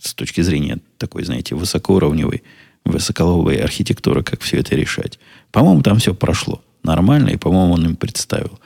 [0.00, 2.44] с точки зрения такой, знаете, высокоуровневой,
[2.90, 5.18] высоколовой архитектуры, как все это решать.
[5.52, 8.58] По-моему, там все прошло нормально, и, по-моему, он им представил.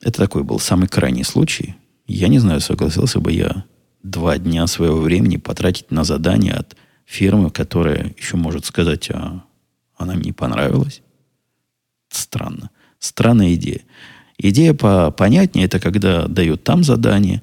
[0.00, 1.76] Это такой был самый крайний случай,
[2.12, 3.64] я не знаю, согласился бы я
[4.02, 9.44] два дня своего времени потратить на задание от фирмы, которая еще может сказать, а
[9.96, 11.02] она мне не понравилась.
[12.08, 12.70] Странно.
[12.98, 13.82] Странная идея.
[14.38, 17.42] Идея по понятнее, это когда дают там задание,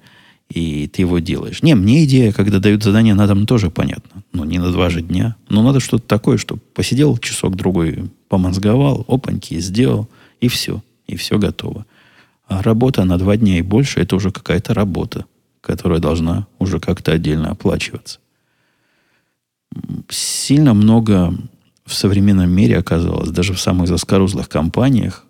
[0.49, 1.61] и ты его делаешь.
[1.61, 4.23] Не, мне идея, когда дают задание на дом, тоже понятно.
[4.31, 5.35] Ну, не на два же дня.
[5.49, 10.81] Но надо что-то такое, чтобы посидел часок-другой, помозговал, опаньки, сделал, и все.
[11.05, 11.85] И все готово.
[12.47, 15.25] А работа на два дня и больше, это уже какая-то работа,
[15.59, 18.19] которая должна уже как-то отдельно оплачиваться.
[20.09, 21.33] Сильно много
[21.85, 25.25] в современном мире оказалось, даже в самых заскорузлых компаниях,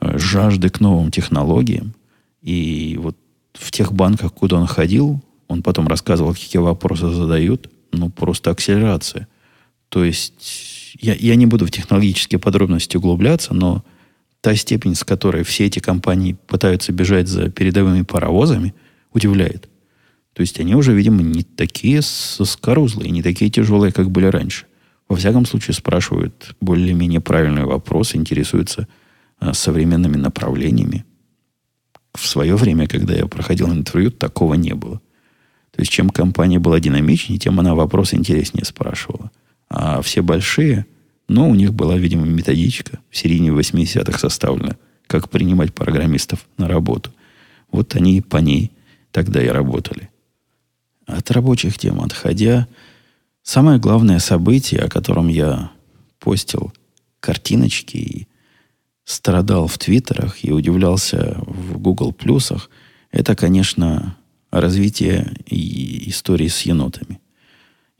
[0.00, 1.94] э, жажды к новым технологиям.
[2.42, 3.16] И вот
[3.58, 7.70] в тех банках, куда он ходил, он потом рассказывал, какие вопросы задают.
[7.92, 9.28] Ну, просто акселерация.
[9.88, 13.84] То есть, я, я не буду в технологические подробности углубляться, но
[14.40, 18.74] та степень, с которой все эти компании пытаются бежать за передовыми паровозами,
[19.12, 19.68] удивляет.
[20.34, 24.66] То есть они уже, видимо, не такие скорузлые, не такие тяжелые, как были раньше.
[25.08, 28.86] Во всяком случае, спрашивают более-менее правильные вопросы, интересуются
[29.40, 31.04] а, современными направлениями.
[32.18, 35.00] В свое время, когда я проходил интервью, такого не было.
[35.70, 39.30] То есть, чем компания была динамичнее, тем она вопросы интереснее спрашивала.
[39.68, 40.86] А все большие–
[41.28, 44.76] но у них была, видимо, методичка в середине 80-х составлена,
[45.06, 47.12] как принимать программистов на работу.
[47.70, 48.72] Вот они по ней
[49.12, 50.08] тогда и работали.
[51.06, 52.66] От рабочих тем отходя,
[53.42, 55.70] самое главное событие, о котором я
[56.18, 56.72] постил
[57.20, 58.27] картиночки и
[59.08, 62.68] страдал в твиттерах и удивлялся в Google плюсах,
[63.10, 64.18] это, конечно,
[64.50, 67.18] развитие и истории с енотами.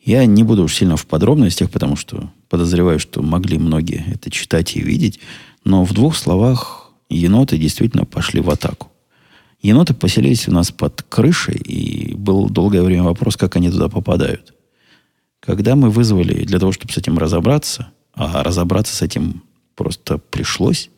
[0.04, 4.76] Я не буду уж сильно в подробностях, потому что подозреваю, что могли многие это читать
[4.76, 5.18] и видеть.
[5.64, 8.92] Но в двух словах еноты действительно пошли в атаку.
[9.62, 14.52] Еноты поселились у нас под крышей, и был долгое время вопрос, как они туда попадают.
[15.40, 19.42] Когда мы вызвали для того, чтобы с этим разобраться, а разобраться с этим
[19.74, 20.90] просто пришлось,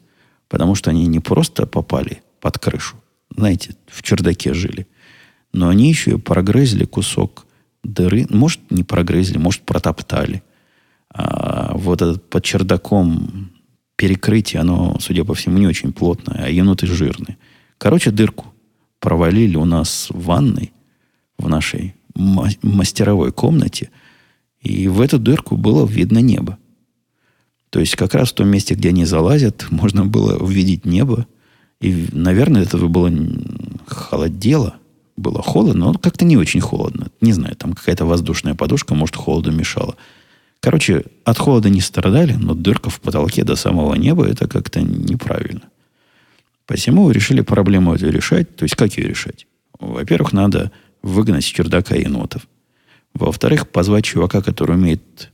[0.51, 2.97] потому что они не просто попали под крышу,
[3.35, 4.87] знаете, в чердаке жили,
[5.53, 7.47] но они еще и прогрызли кусок
[7.83, 10.43] дыры, может, не прогрызли, может, протоптали.
[11.13, 13.51] А вот этот под чердаком
[13.97, 17.39] перекрытие, оно, судя по всему, не очень плотное, а еноты жирные.
[17.79, 18.47] Короче, дырку
[18.99, 20.73] провалили у нас в ванной,
[21.39, 23.91] в нашей мастеровой комнате,
[24.61, 26.59] и в эту дырку было видно небо.
[27.71, 31.27] То есть как раз в том месте, где они залазят, можно было увидеть небо.
[31.81, 33.11] И, наверное, это было
[33.87, 34.75] холодело,
[35.17, 37.09] было холодно, но как-то не очень холодно.
[37.21, 39.97] Не знаю, там какая-то воздушная подушка, может, холоду мешала.
[40.61, 45.63] Короче, от холода не страдали, но дырка в потолке до самого неба это как-то неправильно.
[46.67, 48.55] Посему решили проблему эту решать.
[48.57, 49.47] То есть, как ее решать?
[49.79, 50.71] Во-первых, надо
[51.03, 52.47] выгнать с чердака енотов.
[53.15, 55.33] Во-вторых, позвать чувака, который умеет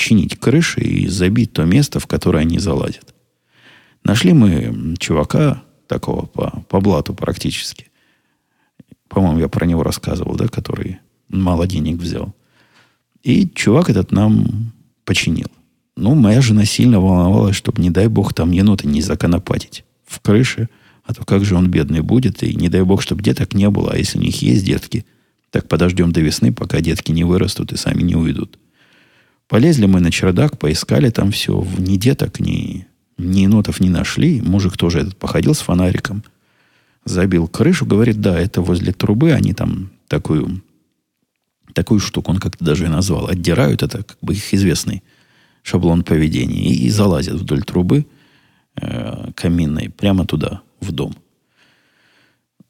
[0.00, 3.14] чинить крыши и забить то место, в которое они залазят.
[4.02, 7.88] Нашли мы чувака, такого по, по блату практически,
[9.08, 12.34] по-моему, я про него рассказывал, да, который мало денег взял.
[13.22, 14.72] И чувак этот нам
[15.04, 15.48] починил.
[15.96, 20.70] Ну, моя жена сильно волновалась, чтобы, не дай бог, там енота не законопатить в крыше,
[21.04, 23.90] а то как же он бедный будет, и не дай бог, чтобы деток не было,
[23.92, 25.04] а если у них есть детки,
[25.50, 28.59] так подождем до весны, пока детки не вырастут и сами не уйдут.
[29.50, 32.86] Полезли мы на чердак, поискали там все, ни деток, ни,
[33.18, 34.40] ни енотов не нашли.
[34.40, 36.24] Мужик тоже этот походил с фонариком–
[37.04, 40.62] забил крышу, говорит, да, это возле трубы, они там такую,
[41.74, 45.02] такую штуку, он как-то даже и назвал, отдирают, это как бы их известный
[45.62, 48.06] шаблон поведения, и, и залазят вдоль трубы
[48.76, 51.14] э, каминной прямо туда, в дом.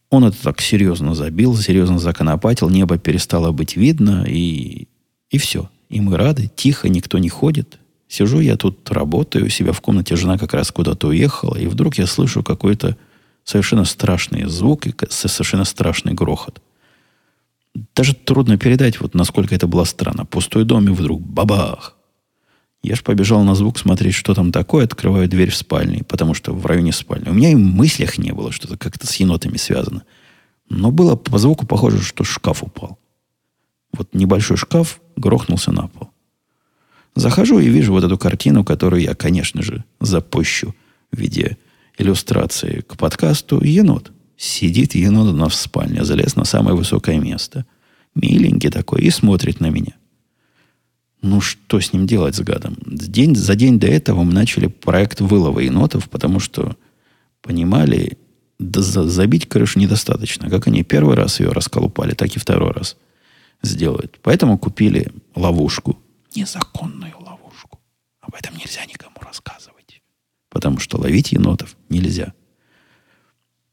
[0.09, 4.89] Он это так серьезно забил, серьезно законопатил, небо перестало быть видно, и,
[5.31, 5.71] и все.
[5.91, 7.79] И мы рады, тихо, никто не ходит.
[8.09, 11.99] Сижу я тут, работаю, у себя в комнате, жена как раз куда-то уехала, и вдруг
[11.99, 12.97] я слышу какой-то
[13.45, 16.63] совершенно страшный звук и совершенно страшный грохот.
[17.95, 20.25] Даже трудно передать, вот насколько это было странно.
[20.25, 21.97] Пустой дом и вдруг бабах.
[22.83, 26.53] Я ж побежал на звук смотреть, что там такое, открываю дверь в спальне, потому что
[26.53, 27.29] в районе спальни.
[27.29, 30.05] У меня и в мыслях не было, что это как-то с енотами связано.
[30.69, 32.99] Но было по звуку похоже, что шкаф упал.
[33.93, 36.11] Вот небольшой шкаф грохнулся на пол.
[37.15, 40.75] Захожу и вижу вот эту картину, которую я, конечно же, запущу
[41.11, 41.59] в виде
[41.99, 44.13] иллюстрации к подкасту енот.
[44.37, 47.67] Сидит енот у нас в спальне, залез на самое высокое место.
[48.15, 49.95] Миленький такой и смотрит на меня.
[51.21, 52.79] Ну, что с ним делать с гадом?
[52.87, 56.77] День, за день до этого мы начали проект вылова енотов, потому что
[57.43, 58.17] понимали,
[58.59, 60.49] да за, забить крышу недостаточно.
[60.49, 62.97] Как они первый раз ее расколупали, так и второй раз
[63.63, 64.19] сделают.
[64.23, 65.99] Поэтому купили ловушку.
[66.35, 67.81] Незаконную ловушку.
[68.21, 70.03] Об этом нельзя никому рассказывать.
[70.51, 72.35] потому что ловить енотов нельзя.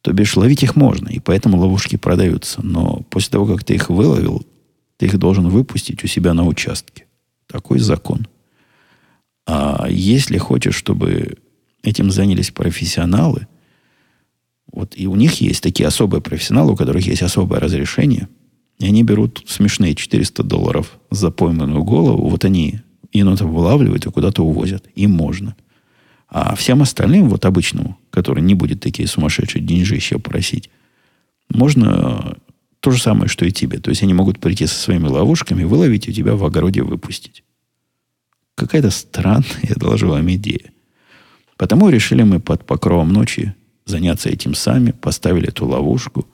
[0.02, 2.62] То бишь ловить их можно, и поэтому ловушки продаются.
[2.62, 4.46] Но после того, как ты их выловил,
[4.98, 7.06] ты их должен выпустить у себя на участке.
[7.48, 8.28] Такой закон.
[9.46, 11.38] А если хочешь, чтобы
[11.82, 13.48] этим занялись профессионалы,
[14.72, 18.28] вот и у них есть такие особые профессионалы, у которых есть особое разрешение,
[18.80, 24.44] и они берут смешные 400 долларов за пойманную голову, вот они енотов вылавливают и куда-то
[24.44, 24.86] увозят.
[24.96, 25.56] Им можно.
[26.30, 30.70] А всем остальным, вот обычному, который не будет такие сумасшедшие деньжища просить,
[31.50, 32.38] можно
[32.82, 33.80] то же самое, что и тебе.
[33.80, 37.44] То есть они могут прийти со своими ловушками, выловить у тебя в огороде выпустить.
[38.56, 40.72] Какая-то странная, я доложу вам, идея.
[41.58, 46.28] Потому решили мы под покровом ночи заняться этим сами, поставили эту ловушку,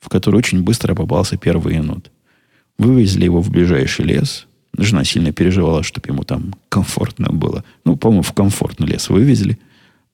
[0.00, 2.10] в которую очень быстро попался первый енот.
[2.78, 4.46] Вывезли его в ближайший лес.
[4.76, 7.64] Жена сильно переживала, чтобы ему там комфортно было.
[7.84, 9.58] Ну, по-моему, в комфортный лес вывезли.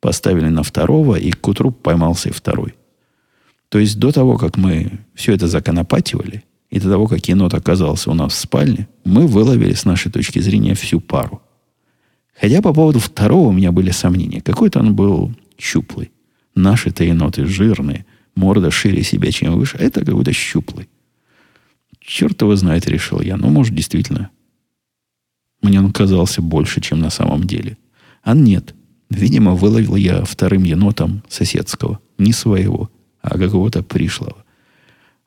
[0.01, 2.75] Поставили на второго, и к утру поймался и второй.
[3.68, 8.11] То есть до того, как мы все это законопативали, и до того, как енот оказался
[8.11, 11.42] у нас в спальне, мы выловили с нашей точки зрения всю пару.
[12.38, 14.40] Хотя по поводу второго у меня были сомнения.
[14.40, 16.11] Какой-то он был щуплый.
[16.55, 20.88] Наши-то еноты жирные, морда шире себя, чем выше, а это какой-то щуплый.
[22.01, 23.37] Черт его знает, решил я.
[23.37, 24.31] Ну, может, действительно,
[25.62, 27.79] мне он казался больше, чем на самом деле.
[28.23, 28.75] А нет.
[29.11, 32.90] Видимо, выловил я вторым енотом соседского, не своего
[33.23, 34.45] а какого-то пришлого.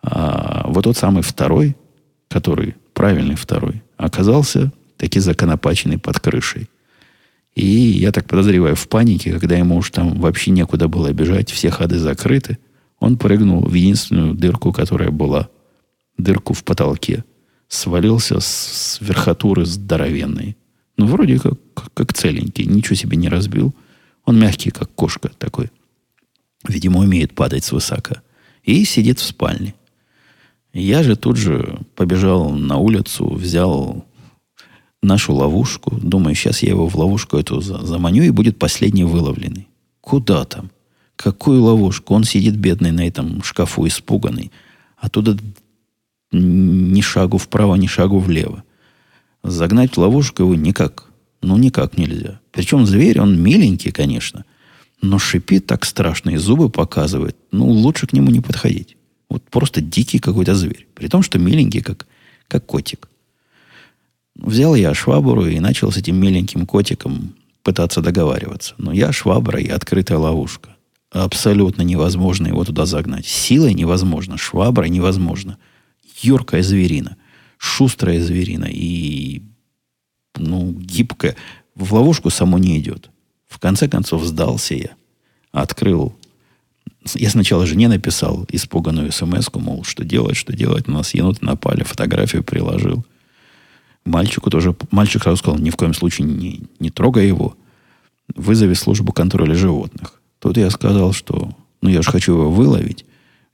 [0.01, 1.75] А вот тот самый второй,
[2.27, 6.69] который, правильный второй, оказался таки законопаченный под крышей.
[7.55, 11.71] И я так подозреваю, в панике, когда ему уж там вообще некуда было бежать, все
[11.71, 12.57] ходы закрыты,
[13.05, 15.49] он прыгнул в единственную дырку, которая была,
[16.17, 17.23] дырку в потолке.
[17.67, 20.57] Свалился с верхотуры здоровенной.
[20.97, 21.59] Ну, вроде как,
[21.93, 23.75] как целенький, ничего себе не разбил.
[24.25, 25.69] Он мягкий, как кошка такой.
[26.67, 28.23] Видимо, умеет падать свысока.
[28.63, 29.75] И сидит в спальне.
[30.73, 34.03] Я же тут же побежал на улицу, взял
[35.03, 35.95] нашу ловушку.
[35.95, 39.67] Думаю, сейчас я его в ловушку эту заманю, и будет последний выловленный.
[40.01, 40.71] Куда там?
[41.15, 42.13] Какую ловушку?
[42.13, 44.51] Он сидит бедный на этом шкафу, испуганный.
[44.97, 45.37] Оттуда
[46.31, 48.63] ни шагу вправо, ни шагу влево.
[49.43, 51.09] Загнать в ловушку его никак.
[51.41, 52.39] Ну, никак нельзя.
[52.51, 54.45] Причем зверь, он миленький, конечно–
[55.01, 57.35] но шипит так страшно и зубы показывает.
[57.51, 58.97] Ну, лучше к нему не подходить.
[59.29, 60.87] Вот просто дикий какой-то зверь.
[60.93, 62.07] При том, что миленький, как,
[62.47, 63.09] как котик.
[64.35, 68.75] Взял я швабру и начал с этим миленьким котиком пытаться договариваться.
[68.77, 70.74] Но я швабра и открытая ловушка.
[71.15, 73.25] Абсолютно невозможно его туда загнать.
[73.25, 75.57] Силой невозможно, шваброй невозможно.
[76.21, 77.15] Юркая зверина,
[77.57, 79.41] шустрая зверина и
[80.35, 81.37] ну, гибкая.
[81.73, 83.09] В ловушку само не идет.
[83.47, 84.89] В конце концов сдался я.
[85.53, 86.13] Открыл.
[87.13, 90.89] Я сначала жене написал испуганную смс мол, что делать, что делать.
[90.89, 93.05] На нас еноты напали, фотографию приложил.
[94.03, 94.75] Мальчику тоже...
[94.91, 97.55] Мальчик сразу сказал, ни в коем случае не, не трогай его.
[98.35, 100.19] Вызови службу контроля животных.
[100.39, 103.05] Тут я сказал, что ну я же хочу его выловить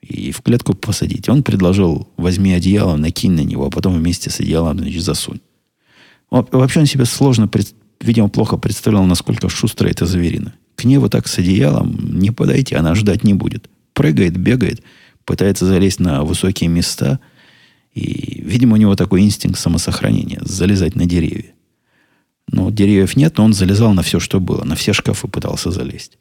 [0.02, 1.30] и в клетку посадить.
[1.30, 5.42] Он предложил, возьми одеяло, накинь на него, а потом вместе с одеялом, значит, засунь.
[6.30, 7.48] Вообще он себе сложно
[8.02, 10.54] видимо, плохо представлял, насколько шустрая эта зверина.
[10.76, 13.70] К ней вот так с одеялом не подойти, она ждать не будет.
[13.94, 14.82] Прыгает, бегает,
[15.26, 17.20] пытается залезть на высокие места.
[17.94, 21.54] И, видимо, у него такой инстинкт самосохранения– залезать на деревья.
[22.48, 24.64] Но деревьев нет, но он залезал на все, что было.
[24.64, 26.18] На все шкафы пытался залезть.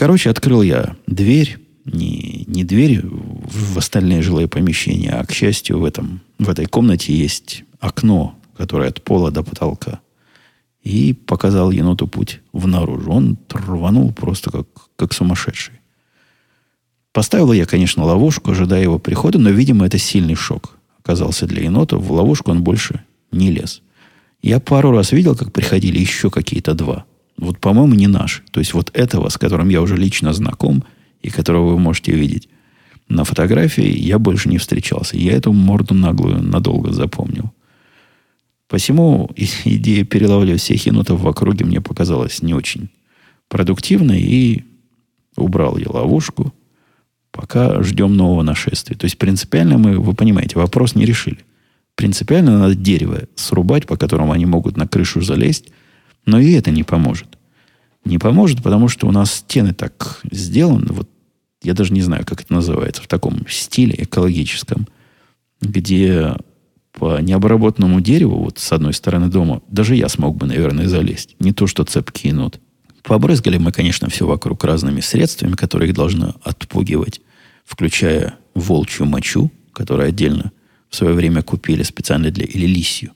[0.00, 5.84] Короче, открыл я дверь, не, не дверь в остальные жилые помещения, а, к счастью, в,
[5.84, 10.00] этом, в этой комнате есть окно, которое от пола до потолка
[10.82, 13.10] и показал еноту путь в наружу.
[13.10, 15.74] Он рванул просто как, как сумасшедший.
[17.12, 21.98] Поставил я, конечно, ловушку, ожидая его прихода, но, видимо, это сильный шок оказался для енота.
[21.98, 23.82] В ловушку он больше не лез.
[24.40, 27.04] Я пару раз видел, как приходили еще какие-то два.
[27.40, 28.42] Вот, по-моему, не наши.
[28.50, 30.84] То есть вот этого, с которым я уже лично знаком,
[31.22, 32.50] и которого вы можете видеть
[33.08, 35.16] на фотографии, я больше не встречался.
[35.16, 37.50] Я эту морду наглую надолго запомнил.
[38.68, 39.30] Посему
[39.64, 42.90] идея перелавливать всех енотов в округе мне показалась не очень
[43.48, 44.64] продуктивной, и
[45.36, 46.52] убрал я ловушку,
[47.32, 48.98] пока ждем нового нашествия.
[48.98, 51.38] То есть принципиально мы, вы понимаете, вопрос не решили.
[51.94, 55.70] Принципиально надо дерево срубать, по которому они могут на крышу залезть,
[56.26, 57.29] но и это не поможет.
[58.04, 61.08] Не поможет, потому что у нас стены так сделаны, вот
[61.62, 64.88] я даже не знаю, как это называется, в таком стиле экологическом,
[65.60, 66.34] где
[66.92, 71.36] по необработанному дереву, вот с одной стороны дома, даже я смог бы, наверное, залезть.
[71.38, 72.60] Не то, что цепкий енот.
[73.02, 77.20] Побрызгали мы, конечно, все вокруг разными средствами, которые их должны отпугивать,
[77.64, 80.52] включая волчью мочу, которую отдельно
[80.88, 83.12] в свое время купили специально для, или лисью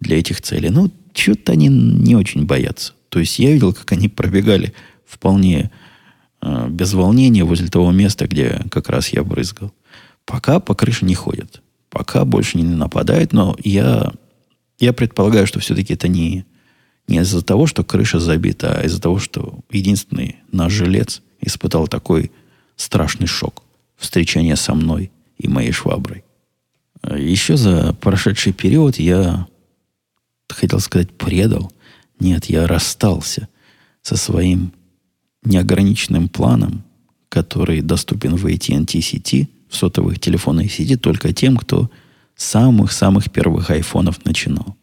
[0.00, 0.68] для этих целей.
[0.68, 2.92] Ну, что-то они не очень боятся.
[3.08, 4.74] То есть я видел, как они пробегали
[5.06, 5.70] вполне
[6.42, 9.72] э, без волнения возле того места, где как раз я брызгал.
[10.24, 11.62] Пока по крыше не ходят.
[11.90, 14.12] Пока больше не нападают, но я,
[14.78, 16.44] я предполагаю, что все-таки это не,
[17.06, 22.30] не из-за того, что крыша забита, а из-за того, что единственный наш жилец испытал такой
[22.76, 23.62] страшный шок
[23.96, 26.24] встречания со мной и моей шваброй.
[27.16, 29.46] Еще за прошедший период я,
[30.48, 31.72] хотел сказать, предал.
[32.20, 33.48] Нет, я расстался
[34.02, 34.72] со своим
[35.42, 36.84] неограниченным планом,
[37.28, 41.90] который доступен в AT&T сети, в сотовых телефонных сети, только тем, кто
[42.36, 44.76] самых-самых первых айфонов начинал.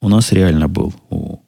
[0.00, 1.38] У нас реально был у,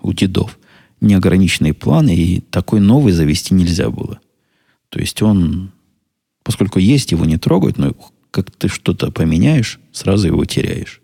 [0.00, 0.58] у дедов
[1.00, 4.20] неограниченный план, и такой новый завести нельзя было.
[4.88, 5.72] То есть он,
[6.42, 7.94] поскольку есть, его не трогают, но
[8.30, 11.00] как ты что-то поменяешь, сразу его теряешь.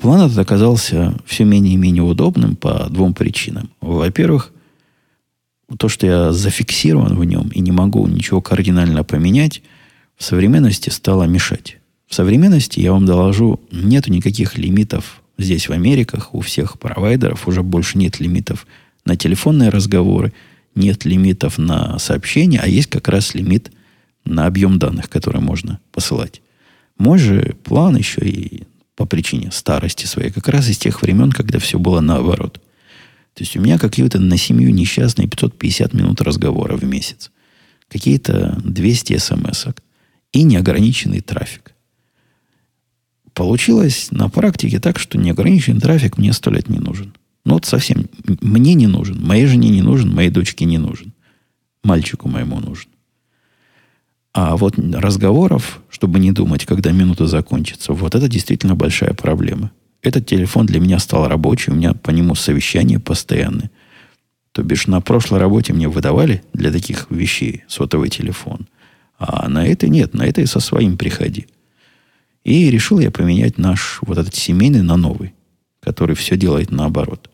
[0.00, 3.68] План этот оказался все менее и менее удобным по двум причинам.
[3.82, 4.50] Во-первых,
[5.78, 9.62] то, что я зафиксирован в нем и не могу ничего кардинально поменять,
[10.16, 11.76] в современности стало мешать.
[12.08, 17.62] В современности, я вам доложу, нет никаких лимитов здесь, в Америках, у всех провайдеров уже
[17.62, 18.66] больше нет лимитов
[19.04, 20.32] на телефонные разговоры,
[20.74, 23.70] нет лимитов на сообщения, а есть как раз лимит
[24.24, 26.40] на объем данных, которые можно посылать.
[26.96, 28.64] Мой же план еще и
[29.00, 32.60] по причине старости своей, как раз из тех времен, когда все было наоборот.
[33.32, 37.30] То есть у меня какие-то на семью несчастные 550 минут разговора в месяц.
[37.88, 39.68] Какие-то 200 смс
[40.34, 41.72] и неограниченный трафик.
[43.32, 47.14] Получилось на практике так, что неограниченный трафик мне сто лет не нужен.
[47.46, 48.04] Ну вот совсем
[48.42, 51.14] мне не нужен, моей жене не нужен, моей дочке не нужен.
[51.82, 52.90] Мальчику моему нужен.
[54.32, 59.72] А вот разговоров, чтобы не думать, когда минута закончится, вот это действительно большая проблема.
[60.02, 63.70] Этот телефон для меня стал рабочий, у меня по нему совещания постоянные.
[64.52, 68.66] То бишь на прошлой работе мне выдавали для таких вещей сотовый телефон.
[69.18, 71.46] А на этой нет, на этой со своим приходи.
[72.44, 75.34] И решил я поменять наш вот этот семейный на новый,
[75.80, 77.30] который все делает наоборот.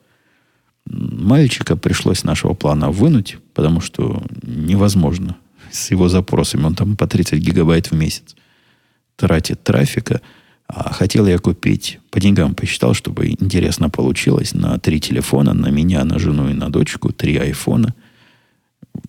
[0.86, 5.36] Мальчика пришлось нашего плана вынуть, потому что невозможно
[5.73, 6.64] с его запросами.
[6.64, 8.37] Он там по 30 гигабайт в месяц
[9.17, 10.21] тратит трафика.
[10.69, 16.05] А хотел я купить, по деньгам посчитал, чтобы интересно получилось, на три телефона, на меня,
[16.05, 17.95] на жену и на дочку, три айфона,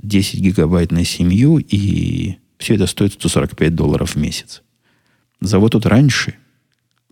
[0.04, 4.62] 10 гигабайт на семью, и все это стоит 145 долларов в месяц.
[5.42, 6.36] За вот тут раньше,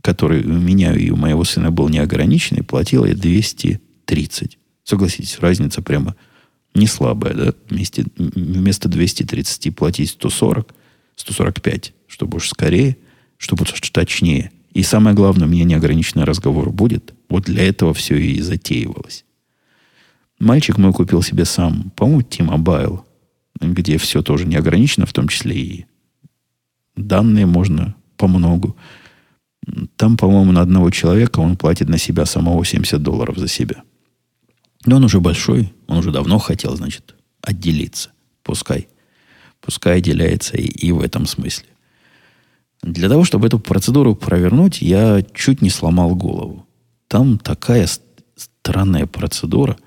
[0.02, 4.60] который у меня и у моего сына был неограниченный, платил я 230.
[4.84, 6.16] Согласитесь, разница прямо
[6.76, 7.54] не слабая, да?
[7.70, 10.74] Вместе, вместо 230 платить 140,
[11.16, 12.98] 145, чтобы уж скорее,
[13.38, 14.52] чтобы уж точнее.
[14.74, 17.14] И самое главное, у меня неограниченный разговор будет.
[17.30, 19.26] Вот для этого все и затеивалось.
[20.40, 23.02] Мальчик мой купил себе сам, по-моему, T-Mobile,
[23.62, 25.86] где все тоже неограничено, в том числе и
[26.98, 28.76] данные можно по многу.
[29.96, 33.84] Там, по-моему, на одного человека он платит на себя самого 70 долларов за себя.
[34.86, 38.12] Но он уже большой, он уже давно хотел, значит, отделиться.
[38.44, 38.88] Пускай.
[39.60, 41.68] Пускай отделяется и, и в этом смысле.
[42.84, 46.68] Для того, чтобы эту процедуру провернуть, я чуть не сломал голову.
[47.08, 47.88] Там такая
[48.36, 49.78] странная процедура.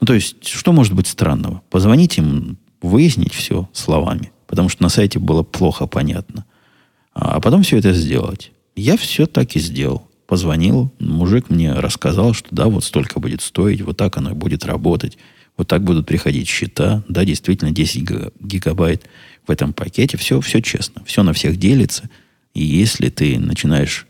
[0.00, 1.62] Ну, то есть, что может быть странного?
[1.68, 6.46] Позвонить им, выяснить все словами, потому что на сайте было плохо понятно.
[7.12, 8.52] А потом все это сделать.
[8.76, 10.07] Я все так и сделал.
[10.28, 15.16] Позвонил, мужик мне рассказал, что да, вот столько будет стоить, вот так оно будет работать,
[15.56, 19.08] вот так будут приходить счета, да, действительно 10 гигабайт
[19.46, 22.10] в этом пакете, все, все честно, все на всех делится,
[22.52, 24.06] и если ты начинаешь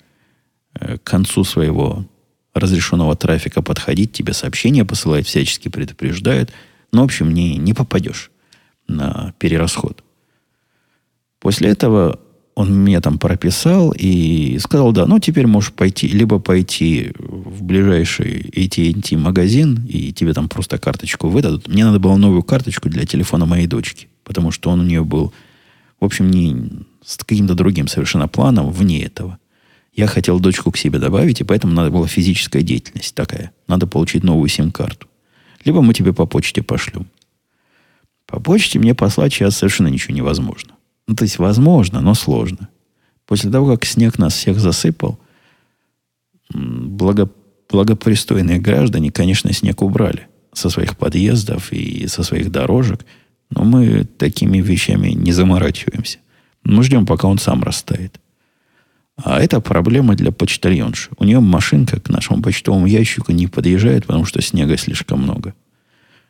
[0.75, 2.05] э, к концу своего
[2.53, 6.53] разрешенного трафика подходить, тебе сообщения посылают, всячески предупреждают,
[6.91, 8.33] но, в общем, не, не попадешь
[8.89, 10.03] на перерасход.
[11.39, 12.19] После этого
[12.59, 18.51] он меня там прописал и сказал, да, ну теперь можешь пойти, либо пойти в ближайший
[18.51, 21.69] AT&T магазин, и тебе там просто карточку выдадут.
[21.69, 25.33] Мне надо было новую карточку для телефона моей дочки, потому что он у нее был,
[26.01, 29.39] в общем, не с каким-то другим совершенно планом вне этого.
[29.95, 33.53] Я хотел дочку к себе добавить, и поэтому надо была физическая деятельность такая.
[33.69, 35.07] Надо получить новую сим-карту.
[35.65, 37.07] Либо мы тебе по почте пошлем.
[38.27, 40.73] По почте мне послать сейчас совершенно ничего невозможно.
[41.09, 42.69] Ну, то есть возможно, но сложно.
[43.27, 45.19] После того, как снег нас всех засыпал,
[46.51, 47.31] благо,
[47.71, 53.07] благопристойные граждане, конечно, снег убрали со своих подъездов и со своих дорожек.
[53.51, 56.19] Но мы такими вещами не заморачиваемся.
[56.63, 58.21] Мы ждем, пока он сам растает.
[59.17, 61.11] А это проблема для почтальонши.
[61.17, 65.55] У нее машинка к нашему почтовому ящику не подъезжает, потому что снега слишком много.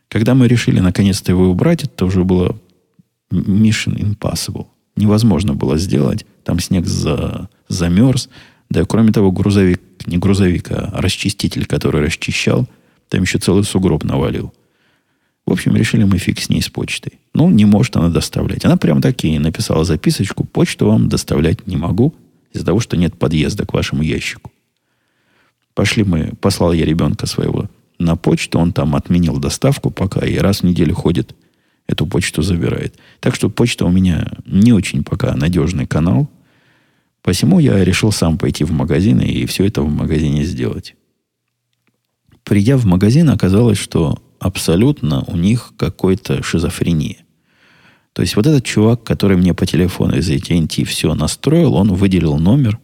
[0.09, 2.57] Когда мы решили наконец-то его убрать, это уже было
[3.31, 4.66] mission impossible.
[4.97, 6.26] Невозможно было сделать.
[6.45, 8.29] Там снег за, замерз.
[8.70, 12.68] Да, кроме того, грузовик, не грузовик, а расчиститель, который расчищал,
[13.09, 14.53] там еще целый сугроб навалил.
[15.47, 17.12] В общем, решили мы фиг с ней с почтой.
[17.33, 18.64] Ну, не может она доставлять.
[18.64, 20.45] Она прям таки написала записочку.
[20.45, 22.14] Почту вам доставлять не могу
[22.53, 24.53] из-за того, что нет подъезда к вашему ящику.
[25.74, 30.61] Пошли мы, послал я ребенка своего на почту, он там отменил доставку пока, и раз
[30.61, 31.35] в неделю ходит,
[31.89, 32.95] эту почту забирает.
[33.20, 36.28] Так что почта у меня не очень пока надежный канал.
[37.22, 40.95] Посему я решил сам пойти в магазин и все это в магазине сделать.
[42.45, 47.16] Придя в магазин, оказалось, что абсолютно у них какой-то шизофрения.
[48.12, 52.39] То есть вот этот чувак, который мне по телефону из AT&T все настроил, он выделил
[52.39, 52.78] номер,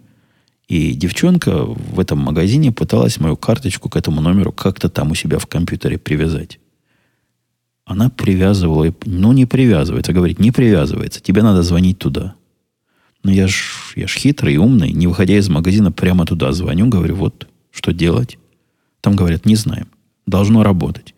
[0.69, 5.39] и девчонка в этом магазине пыталась мою карточку к этому номеру как-то там у себя
[5.39, 6.59] в компьютере привязать.
[7.85, 12.35] Она привязывала, ну не привязывается, говорит, не привязывается, тебе надо звонить туда.
[13.23, 16.89] Но я ж, я ж хитрый и умный, не выходя из магазина, прямо туда звоню,
[16.89, 18.39] говорю, вот, что делать?
[19.01, 19.89] Там говорят, не знаем,
[20.27, 21.15] должно работать.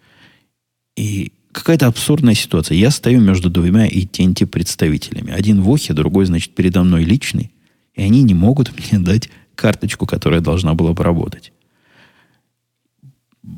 [0.96, 2.76] И какая-то абсурдная ситуация.
[2.76, 5.32] Я стою между двумя AT&T представителями.
[5.32, 7.50] Один в ухе, другой, значит, передо мной личный.
[7.94, 11.52] И они не могут мне дать карточку, которая должна была бы работать.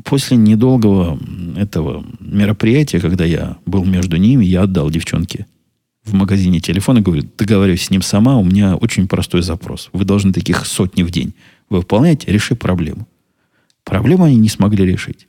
[0.04, 1.18] После недолгого
[1.56, 5.46] этого мероприятия, когда я был между ними, я отдал девчонке
[6.04, 9.90] в магазине телефон и говорю, договариваюсь с ним сама, у меня очень простой запрос.
[9.92, 11.34] Вы должны таких сотни в день.
[11.70, 13.06] Вы выполняете, реши проблему.
[13.84, 15.26] Проблему они не смогли решить.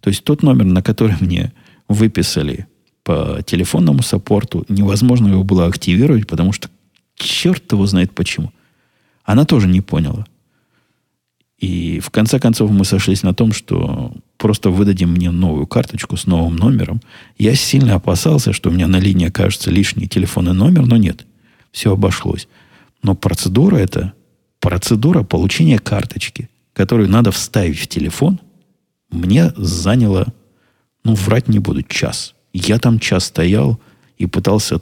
[0.00, 1.52] То есть тот номер, на который мне
[1.88, 2.66] выписали
[3.02, 6.68] по телефонному саппорту, невозможно его было активировать, потому что
[7.16, 8.52] черт его знает почему.
[9.24, 10.26] Она тоже не поняла.
[11.60, 16.26] И в конце концов мы сошлись на том, что просто выдадим мне новую карточку с
[16.26, 17.00] новым номером.
[17.38, 21.26] Я сильно опасался, что у меня на линии окажется лишний телефонный номер, но нет.
[21.70, 22.48] Все обошлось.
[23.02, 24.14] Но процедура это,
[24.58, 28.40] процедура получения карточки, которую надо вставить в телефон,
[29.10, 30.26] мне заняла
[31.04, 32.34] ну, врать не буду, час.
[32.52, 33.80] Я там час стоял
[34.18, 34.80] и пытался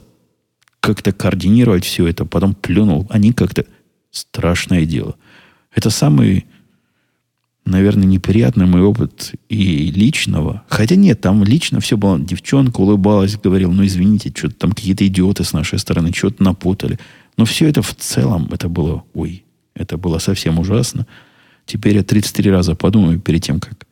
[0.79, 3.07] как-то координировать все это, потом плюнул.
[3.09, 3.65] Они как-то...
[4.11, 5.15] Страшное дело.
[5.71, 6.47] Это самый,
[7.69, 10.63] наверное, неприятный мой опыт и личного.
[10.67, 12.19] Хотя нет, там лично все было.
[12.19, 16.99] Девчонка улыбалась, говорила, ну, извините, что-то там какие-то идиоты с нашей стороны, что-то напутали.
[17.37, 21.07] Но все это в целом, это было, ой, это было совсем ужасно.
[21.65, 23.85] Теперь я 33 раза подумаю перед тем, как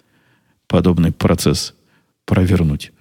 [0.68, 1.74] подобный процесс
[2.26, 2.92] провернуть.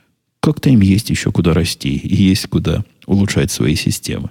[0.41, 4.31] Как-то им есть еще куда расти и есть куда улучшать свои системы.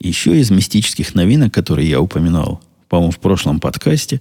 [0.00, 4.20] Еще из мистических новинок, которые я упоминал, по-моему, в прошлом подкасте,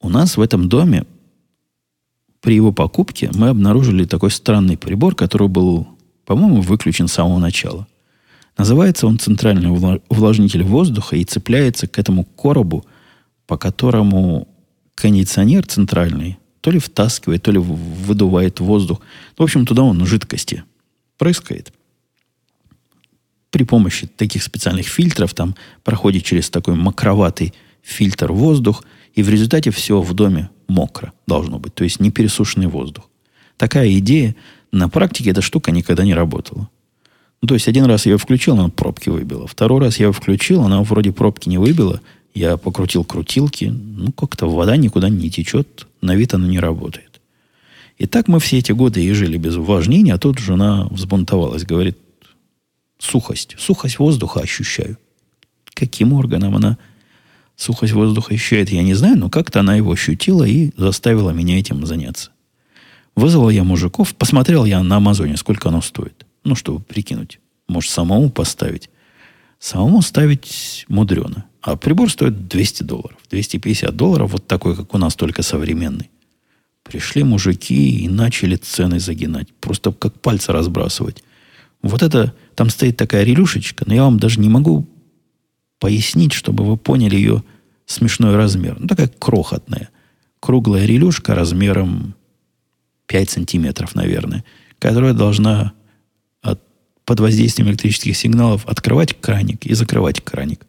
[0.00, 1.04] у нас в этом доме
[2.40, 5.88] при его покупке мы обнаружили такой странный прибор, который был,
[6.24, 7.86] по-моему, выключен с самого начала.
[8.56, 9.70] Называется он центральный
[10.08, 12.84] увлажнитель воздуха и цепляется к этому коробу,
[13.46, 14.48] по которому
[14.94, 19.00] кондиционер центральный то ли втаскивает, то ли выдувает воздух.
[19.36, 20.64] В общем, туда он жидкости
[21.16, 21.72] прыскает.
[23.50, 28.84] При помощи таких специальных фильтров там проходит через такой мокроватый фильтр воздух,
[29.18, 33.08] и в результате все в доме мокро должно быть, то есть не пересушенный воздух.
[33.56, 34.36] Такая идея,
[34.72, 36.68] на практике эта штука никогда не работала.
[37.40, 39.46] Ну, то есть один раз я ее включил, она пробки выбила.
[39.46, 42.00] Второй раз я ее включил, она вроде пробки не выбила–
[42.38, 47.20] я покрутил крутилки, ну, как-то вода никуда не течет, на вид она не работает.
[47.96, 51.98] И так мы все эти годы и жили без увлажнения, а тут жена взбунтовалась, говорит,
[52.98, 54.98] сухость, сухость воздуха ощущаю.
[55.74, 56.78] Каким органом она
[57.58, 61.84] сухость воздуха ощущает, я не знаю, но как-то она его ощутила и заставила меня этим
[61.84, 62.30] заняться.
[63.16, 66.24] Вызвал я мужиков, посмотрел я на Амазоне, сколько оно стоит.
[66.44, 67.40] Ну, чтобы прикинуть.
[67.66, 68.88] Может, самому поставить.
[69.58, 71.44] Самому ставить мудрено.
[71.60, 73.18] А прибор стоит 200 долларов.
[73.28, 76.10] 250 долларов, вот такой, как у нас, только современный.
[76.84, 79.52] Пришли мужики и начали цены загинать.
[79.54, 81.24] Просто как пальцы разбрасывать.
[81.82, 84.88] Вот это, там стоит такая релюшечка, но я вам даже не могу
[85.78, 87.42] пояснить, чтобы вы поняли ее
[87.86, 88.76] смешной размер.
[88.78, 89.88] Ну, такая крохотная.
[90.40, 92.14] Круглая релюшка размером
[93.06, 94.44] 5 сантиметров, наверное,
[94.78, 95.72] которая должна
[96.42, 96.60] от,
[97.04, 100.66] под воздействием электрических сигналов открывать краник и закрывать краник.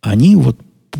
[0.00, 0.58] Они вот,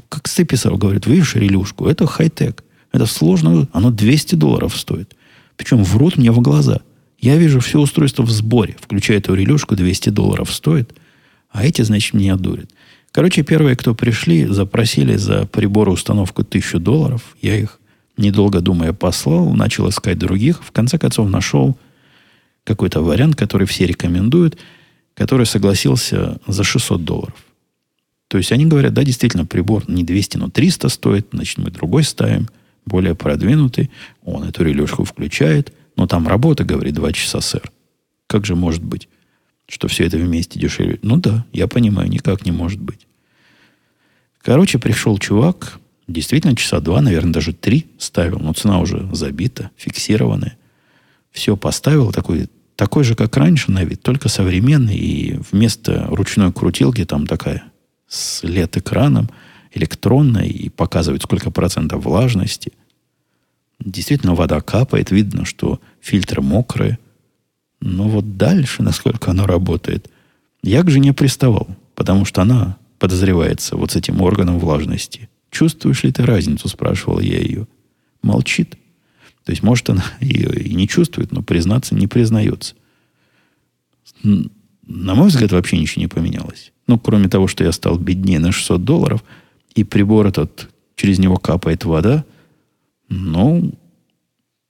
[0.08, 2.62] как Степисов говорит, видишь релюшку, это хай-тек.
[2.92, 5.16] Это сложно, оно 200 долларов стоит.
[5.56, 6.82] Причем врут мне в глаза.
[7.18, 10.94] Я вижу все устройство в сборе, включая эту релюшку, 200 долларов стоит,
[11.52, 12.70] а эти, значит, меня дурят.
[13.12, 17.36] Короче, первые, кто пришли, запросили за прибор установку 1000 долларов.
[17.42, 17.78] Я их,
[18.16, 20.64] недолго думая, послал, начал искать других.
[20.64, 21.76] В конце концов, нашел
[22.64, 24.56] какой-то вариант, который все рекомендуют,
[25.14, 27.34] который согласился за 600 долларов.
[28.28, 32.04] То есть они говорят, да, действительно, прибор не 200, но 300 стоит, значит, мы другой
[32.04, 32.48] ставим,
[32.86, 33.90] более продвинутый.
[34.24, 37.70] Он эту релюшку включает, но там работа, говорит, 2 часа, сэр.
[38.26, 39.08] Как же может быть,
[39.68, 40.98] что все это вместе дешевле?
[41.02, 43.06] Ну да, я понимаю, никак не может быть.
[44.42, 50.56] Короче, пришел чувак, действительно часа два, наверное, даже три ставил, но цена уже забита, фиксированная.
[51.30, 57.04] Все поставил, такой, такой же, как раньше на вид, только современный, и вместо ручной крутилки
[57.04, 57.64] там такая
[58.08, 59.30] с LED-экраном,
[59.72, 62.72] электронной, и показывает, сколько процентов влажности.
[63.78, 66.98] Действительно, вода капает, видно, что фильтры мокрые.
[67.84, 70.08] Но вот дальше, насколько оно работает,
[70.62, 71.66] я к жене приставал,
[71.96, 75.28] потому что она подозревается вот с этим органом влажности.
[75.50, 77.66] Чувствуешь ли ты разницу, спрашивал я ее.
[78.22, 78.76] Молчит.
[79.44, 82.76] То есть, может, она ее и не чувствует, но признаться не признается.
[84.22, 86.72] На мой взгляд, вообще ничего не поменялось.
[86.86, 89.24] Ну, кроме того, что я стал беднее на 600 долларов,
[89.74, 92.24] и прибор этот, через него капает вода,
[93.08, 93.72] ну,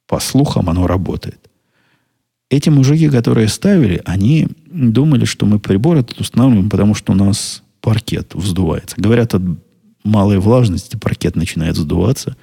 [0.06, 1.41] по слухам, оно работает.
[2.52, 7.62] Эти мужики, которые ставили, они думали, что мы прибор этот устанавливаем, потому что у нас
[7.80, 8.94] паркет вздувается.
[8.98, 9.40] Говорят, от
[10.04, 12.36] малой влажности паркет начинает вздуваться.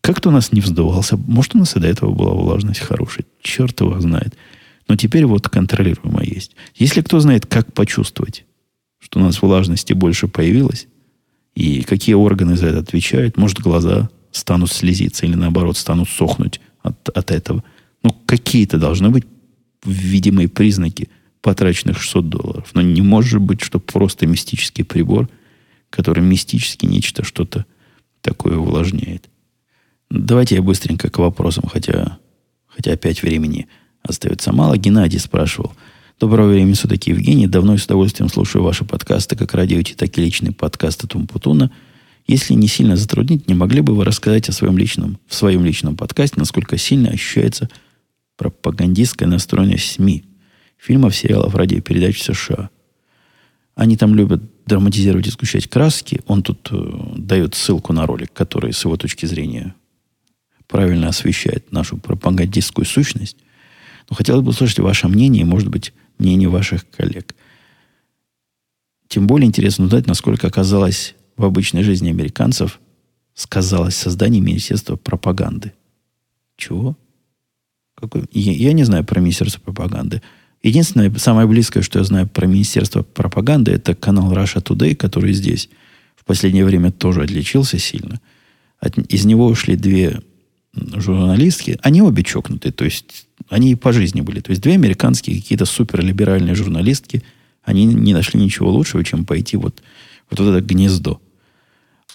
[0.00, 1.16] Как-то у нас не вздувался.
[1.16, 3.26] Может, у нас и до этого была влажность хорошая.
[3.42, 4.36] Черт его знает.
[4.86, 6.52] Но теперь вот контролируемая есть.
[6.76, 8.44] Если кто знает, как почувствовать,
[9.00, 10.86] что у нас влажности больше появилось,
[11.56, 17.08] и какие органы за это отвечают, может, глаза станут слезиться или, наоборот, станут сохнуть от,
[17.08, 17.64] от этого.
[18.04, 19.24] Ну, какие-то должны быть
[19.90, 21.08] видимые признаки
[21.40, 22.70] потраченных 600 долларов.
[22.74, 25.28] Но не может быть, что просто мистический прибор,
[25.90, 27.64] который мистически нечто, что-то
[28.20, 29.28] такое увлажняет.
[30.10, 32.18] Давайте я быстренько к вопросам, хотя,
[32.66, 33.68] хотя опять времени
[34.02, 34.76] остается мало.
[34.76, 35.74] Геннадий спрашивал–
[36.20, 37.46] Доброго времени суток, Евгений.
[37.46, 41.70] Давно и с удовольствием слушаю ваши подкасты, как радио, так и личный подкаст от Умпутуна.
[42.26, 45.96] Если не сильно затруднить, не могли бы вы рассказать о своем личном, в своем личном
[45.96, 47.70] подкасте, насколько сильно ощущается
[48.38, 50.24] пропагандистская настроенность СМИ,
[50.78, 52.70] фильмов, сериалов, радиопередач США?
[53.74, 56.22] Они там любят драматизировать и сгущать краски.
[56.26, 59.74] Он тут э, дает ссылку на ролик, который, с его точки зрения,
[60.66, 63.36] правильно освещает нашу пропагандистскую сущность.
[64.08, 67.34] Но хотелось бы услышать ваше мнение, может быть, мнение ваших коллег.
[69.08, 72.80] Тем более интересно узнать, насколько оказалось в обычной жизни американцев
[73.34, 75.72] сказалось создание Министерства пропаганды.
[76.56, 76.96] Чего?
[78.00, 78.24] Какой?
[78.32, 80.22] Я, я не знаю про Министерство пропаганды.
[80.62, 85.68] Единственное, самое близкое, что я знаю про Министерство пропаганды, это канал Russia Today, который здесь
[86.16, 88.20] в последнее время тоже отличился сильно.
[88.80, 90.20] От, из него ушли две
[90.74, 91.78] журналистки.
[91.82, 94.40] Они обе чокнутые, то есть они и по жизни были.
[94.40, 97.22] То есть две американские какие-то суперлиберальные журналистки,
[97.64, 99.82] они не нашли ничего лучшего, чем пойти вот,
[100.30, 101.20] вот в это гнездо.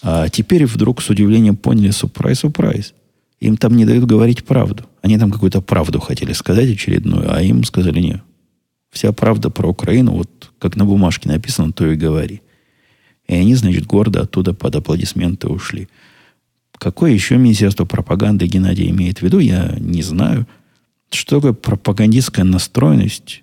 [0.02, 2.94] А теперь вдруг с удивлением поняли, сюрприз, сюрприз.
[3.44, 4.86] Им там не дают говорить правду.
[5.02, 8.22] Они там какую-то правду хотели сказать очередную, а им сказали, нет.
[8.90, 12.40] Вся правда про Украину, вот как на бумажке написано, то и говори.
[13.26, 15.90] И они, значит, гордо оттуда под аплодисменты ушли.
[16.78, 20.46] Какое еще Министерство пропаганды Геннадий имеет в виду, я не знаю.
[21.10, 23.42] Что такое пропагандистская настроенность?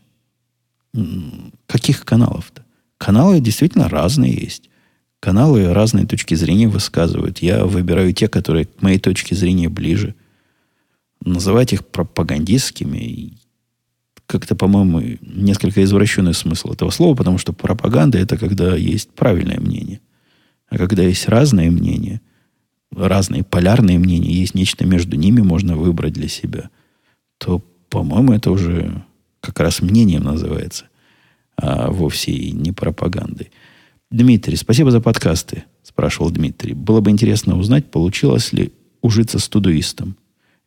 [1.68, 2.66] Каких каналов-то?
[2.97, 4.71] Каналы действительно разные есть.
[5.22, 7.40] Каналы разные точки зрения высказывают.
[7.40, 10.16] Я выбираю те, которые к моей точке зрения ближе.
[11.24, 13.38] Называть их пропагандистскими
[14.26, 20.02] как-то, по-моему, несколько извращенный смысл этого слова, потому что пропаганда это когда есть правильное мнение.
[20.68, 22.20] А когда есть разное мнение,
[22.94, 26.70] разные полярные мнения, есть нечто между ними, можно выбрать для себя–
[27.42, 27.60] то,
[27.90, 29.04] по-моему, это уже
[29.40, 30.86] как раз мнением называется,
[31.58, 33.52] а вовсе и не пропагандой.
[34.12, 36.74] Дмитрий, спасибо за подкасты, спрашивал Дмитрий.
[36.74, 40.18] Было бы интересно узнать, получилось ли ужиться с тудуистом.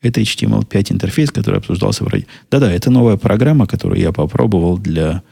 [0.01, 2.27] Это HTML5 интерфейс, который обсуждался в радио.
[2.51, 5.23] Да-да, это новая программа, которую я попробовал для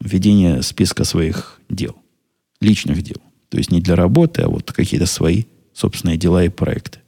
[0.00, 1.94] ведения списка своих дел,
[2.60, 3.18] личных дел.
[3.50, 5.44] То есть не для работы, а вот какие-то свои
[5.74, 7.00] собственные дела и проекты.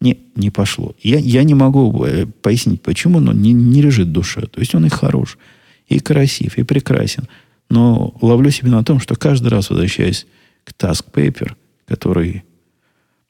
[0.00, 0.96] Не, не пошло.
[1.00, 4.42] Я, я не могу э, пояснить, почему, но не, не лежит душа.
[4.42, 5.38] То есть он и хорош,
[5.86, 7.28] и красив, и прекрасен.
[7.72, 10.26] Но ловлю себя на том, что каждый раз возвращаясь
[10.62, 11.54] к Task Paper,
[11.86, 12.44] который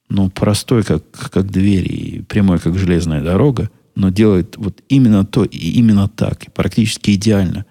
[0.09, 5.45] ну, простой, как, как дверь, и прямой, как железная дорога, но делает вот именно то
[5.45, 7.65] и именно так, и практически идеально,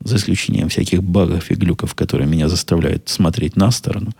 [0.00, 4.12] за исключением всяких багов и глюков, которые меня заставляют смотреть на сторону.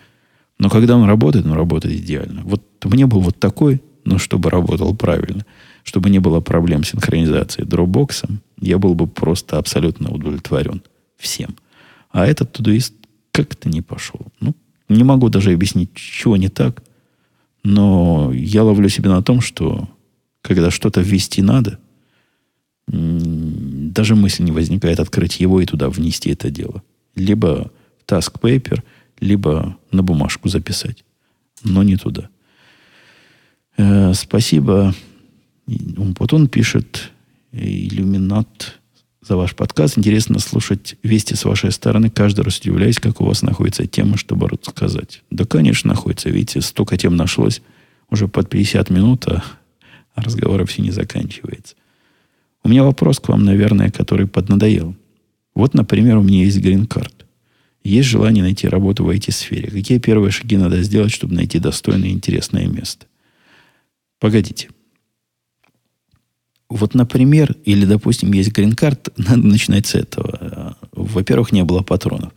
[0.58, 2.42] Но когда он работает, он работает идеально.
[2.42, 5.46] Вот мне был вот такой, но чтобы работал правильно,
[5.84, 8.28] чтобы не было проблем с синхронизацией Dropbox,
[8.60, 10.82] я был бы просто абсолютно удовлетворен
[11.16, 11.54] всем.
[12.10, 12.94] А этот тудуист
[13.32, 14.20] как-то не пошел.
[14.40, 14.54] Ну,
[14.88, 16.82] не могу даже объяснить, чего не так,
[17.62, 19.88] но я ловлю себя на том, что
[20.40, 21.78] когда что-то ввести надо,
[22.86, 26.82] даже мысль не возникает открыть его и туда внести это дело.
[27.16, 28.82] Либо в task paper,
[29.18, 31.04] либо на бумажку записать.
[31.64, 32.28] Но не туда.
[33.76, 34.94] Э, спасибо.
[35.66, 37.10] Вот он пишет,
[37.50, 38.78] иллюминат
[39.26, 39.98] за ваш подкаст.
[39.98, 42.10] Интересно слушать вести с вашей стороны.
[42.10, 45.22] Каждый раз удивляюсь, как у вас находится тема, чтобы рассказать.
[45.30, 46.30] Да, конечно, находится.
[46.30, 47.60] Видите, столько тем нашлось.
[48.08, 49.42] Уже под 50 минут, а
[50.14, 51.74] разговор все не заканчивается.
[52.62, 54.94] У меня вопрос к вам, наверное, который поднадоел.
[55.54, 57.26] Вот, например, у меня есть грин-карт.
[57.82, 59.70] Есть желание найти работу в IT-сфере.
[59.70, 63.06] Какие первые шаги надо сделать, чтобы найти достойное и интересное место?
[64.20, 64.68] Погодите.
[66.68, 70.76] Вот, например, или, допустим, есть грин-карт, надо начинать с этого.
[70.92, 72.32] Во-первых, не было патронов.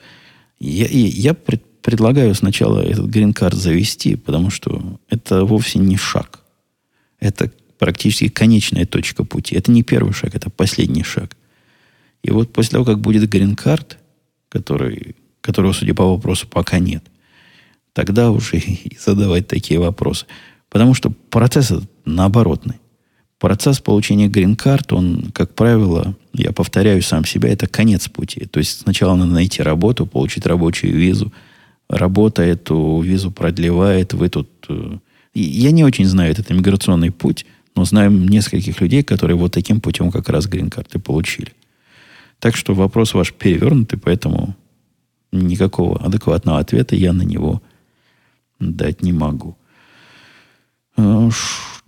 [0.59, 6.41] Я, я пред, предлагаю сначала этот грин-карт завести, потому что это вовсе не шаг.
[7.19, 9.55] Это практически конечная точка пути.
[9.55, 11.35] Это не первый шаг, это последний шаг.
[12.21, 13.97] И вот после того, как будет грин-карт,
[14.49, 17.03] который, которого, судя по вопросу, пока нет,
[17.93, 20.25] тогда уже и задавать такие вопросы.
[20.69, 21.71] Потому что процесс
[22.05, 22.75] наоборотный.
[23.39, 28.45] Процесс получения грин-карт, он, как правило, я повторяю сам себя, это конец пути.
[28.45, 31.31] То есть сначала надо найти работу, получить рабочую визу.
[31.87, 34.13] Работа эту визу продлевает.
[34.13, 34.49] Вы тут...
[34.67, 34.97] Э,
[35.33, 40.11] я не очень знаю этот иммиграционный путь, но знаем нескольких людей, которые вот таким путем
[40.11, 41.53] как раз грин-карты получили.
[42.39, 44.53] Так что вопрос ваш перевернутый, поэтому
[45.31, 47.61] никакого адекватного ответа я на него
[48.59, 49.55] дать не могу.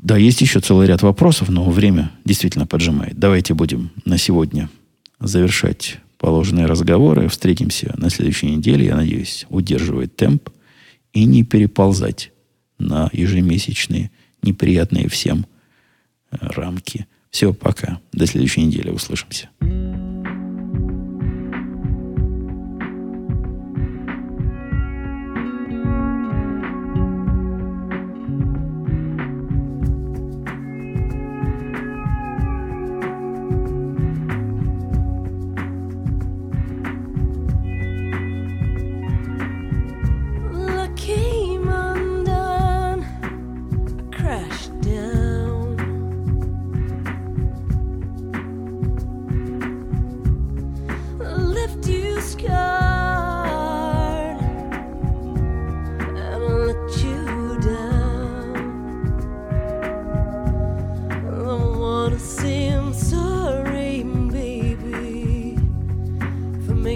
[0.01, 3.19] Да, есть еще целый ряд вопросов, но время действительно поджимает.
[3.19, 4.69] Давайте будем на сегодня
[5.19, 7.27] завершать положенные разговоры.
[7.29, 8.87] Встретимся на следующей неделе.
[8.87, 10.49] Я надеюсь, удерживать темп
[11.13, 12.31] и не переползать
[12.79, 14.09] на ежемесячные
[14.41, 15.45] неприятные всем
[16.31, 17.05] э, рамки.
[17.29, 17.99] Все, пока.
[18.11, 18.89] До следующей недели.
[18.89, 19.49] Услышимся.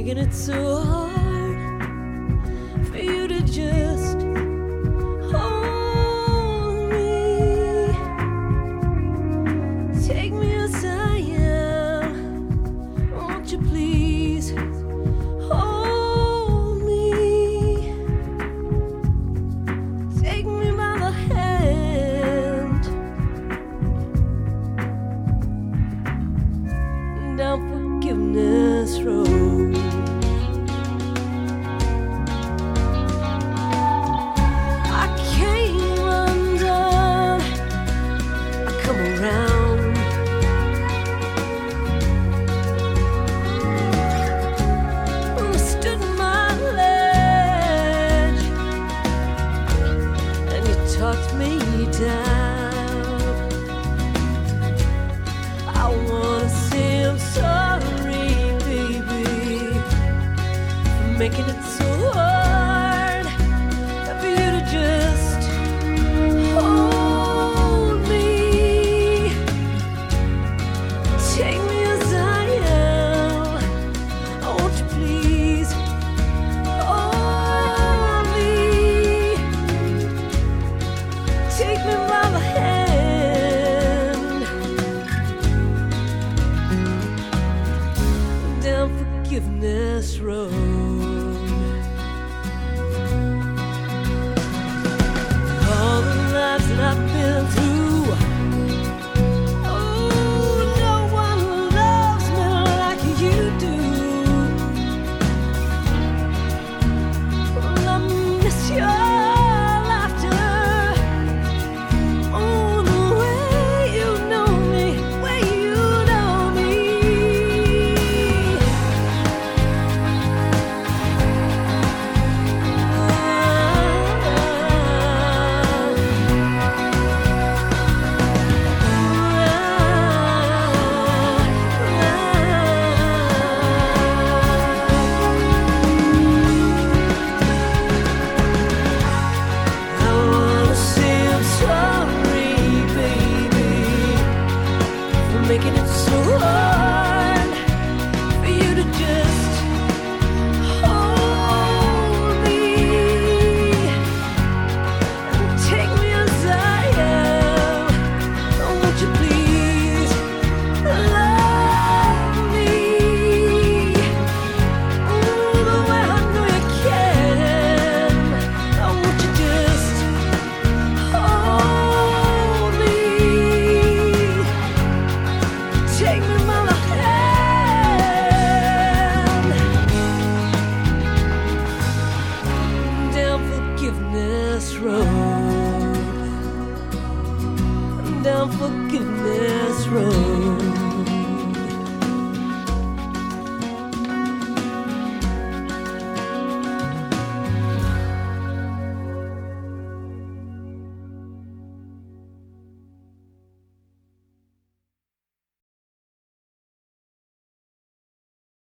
[0.06, 1.05] taking it so hard.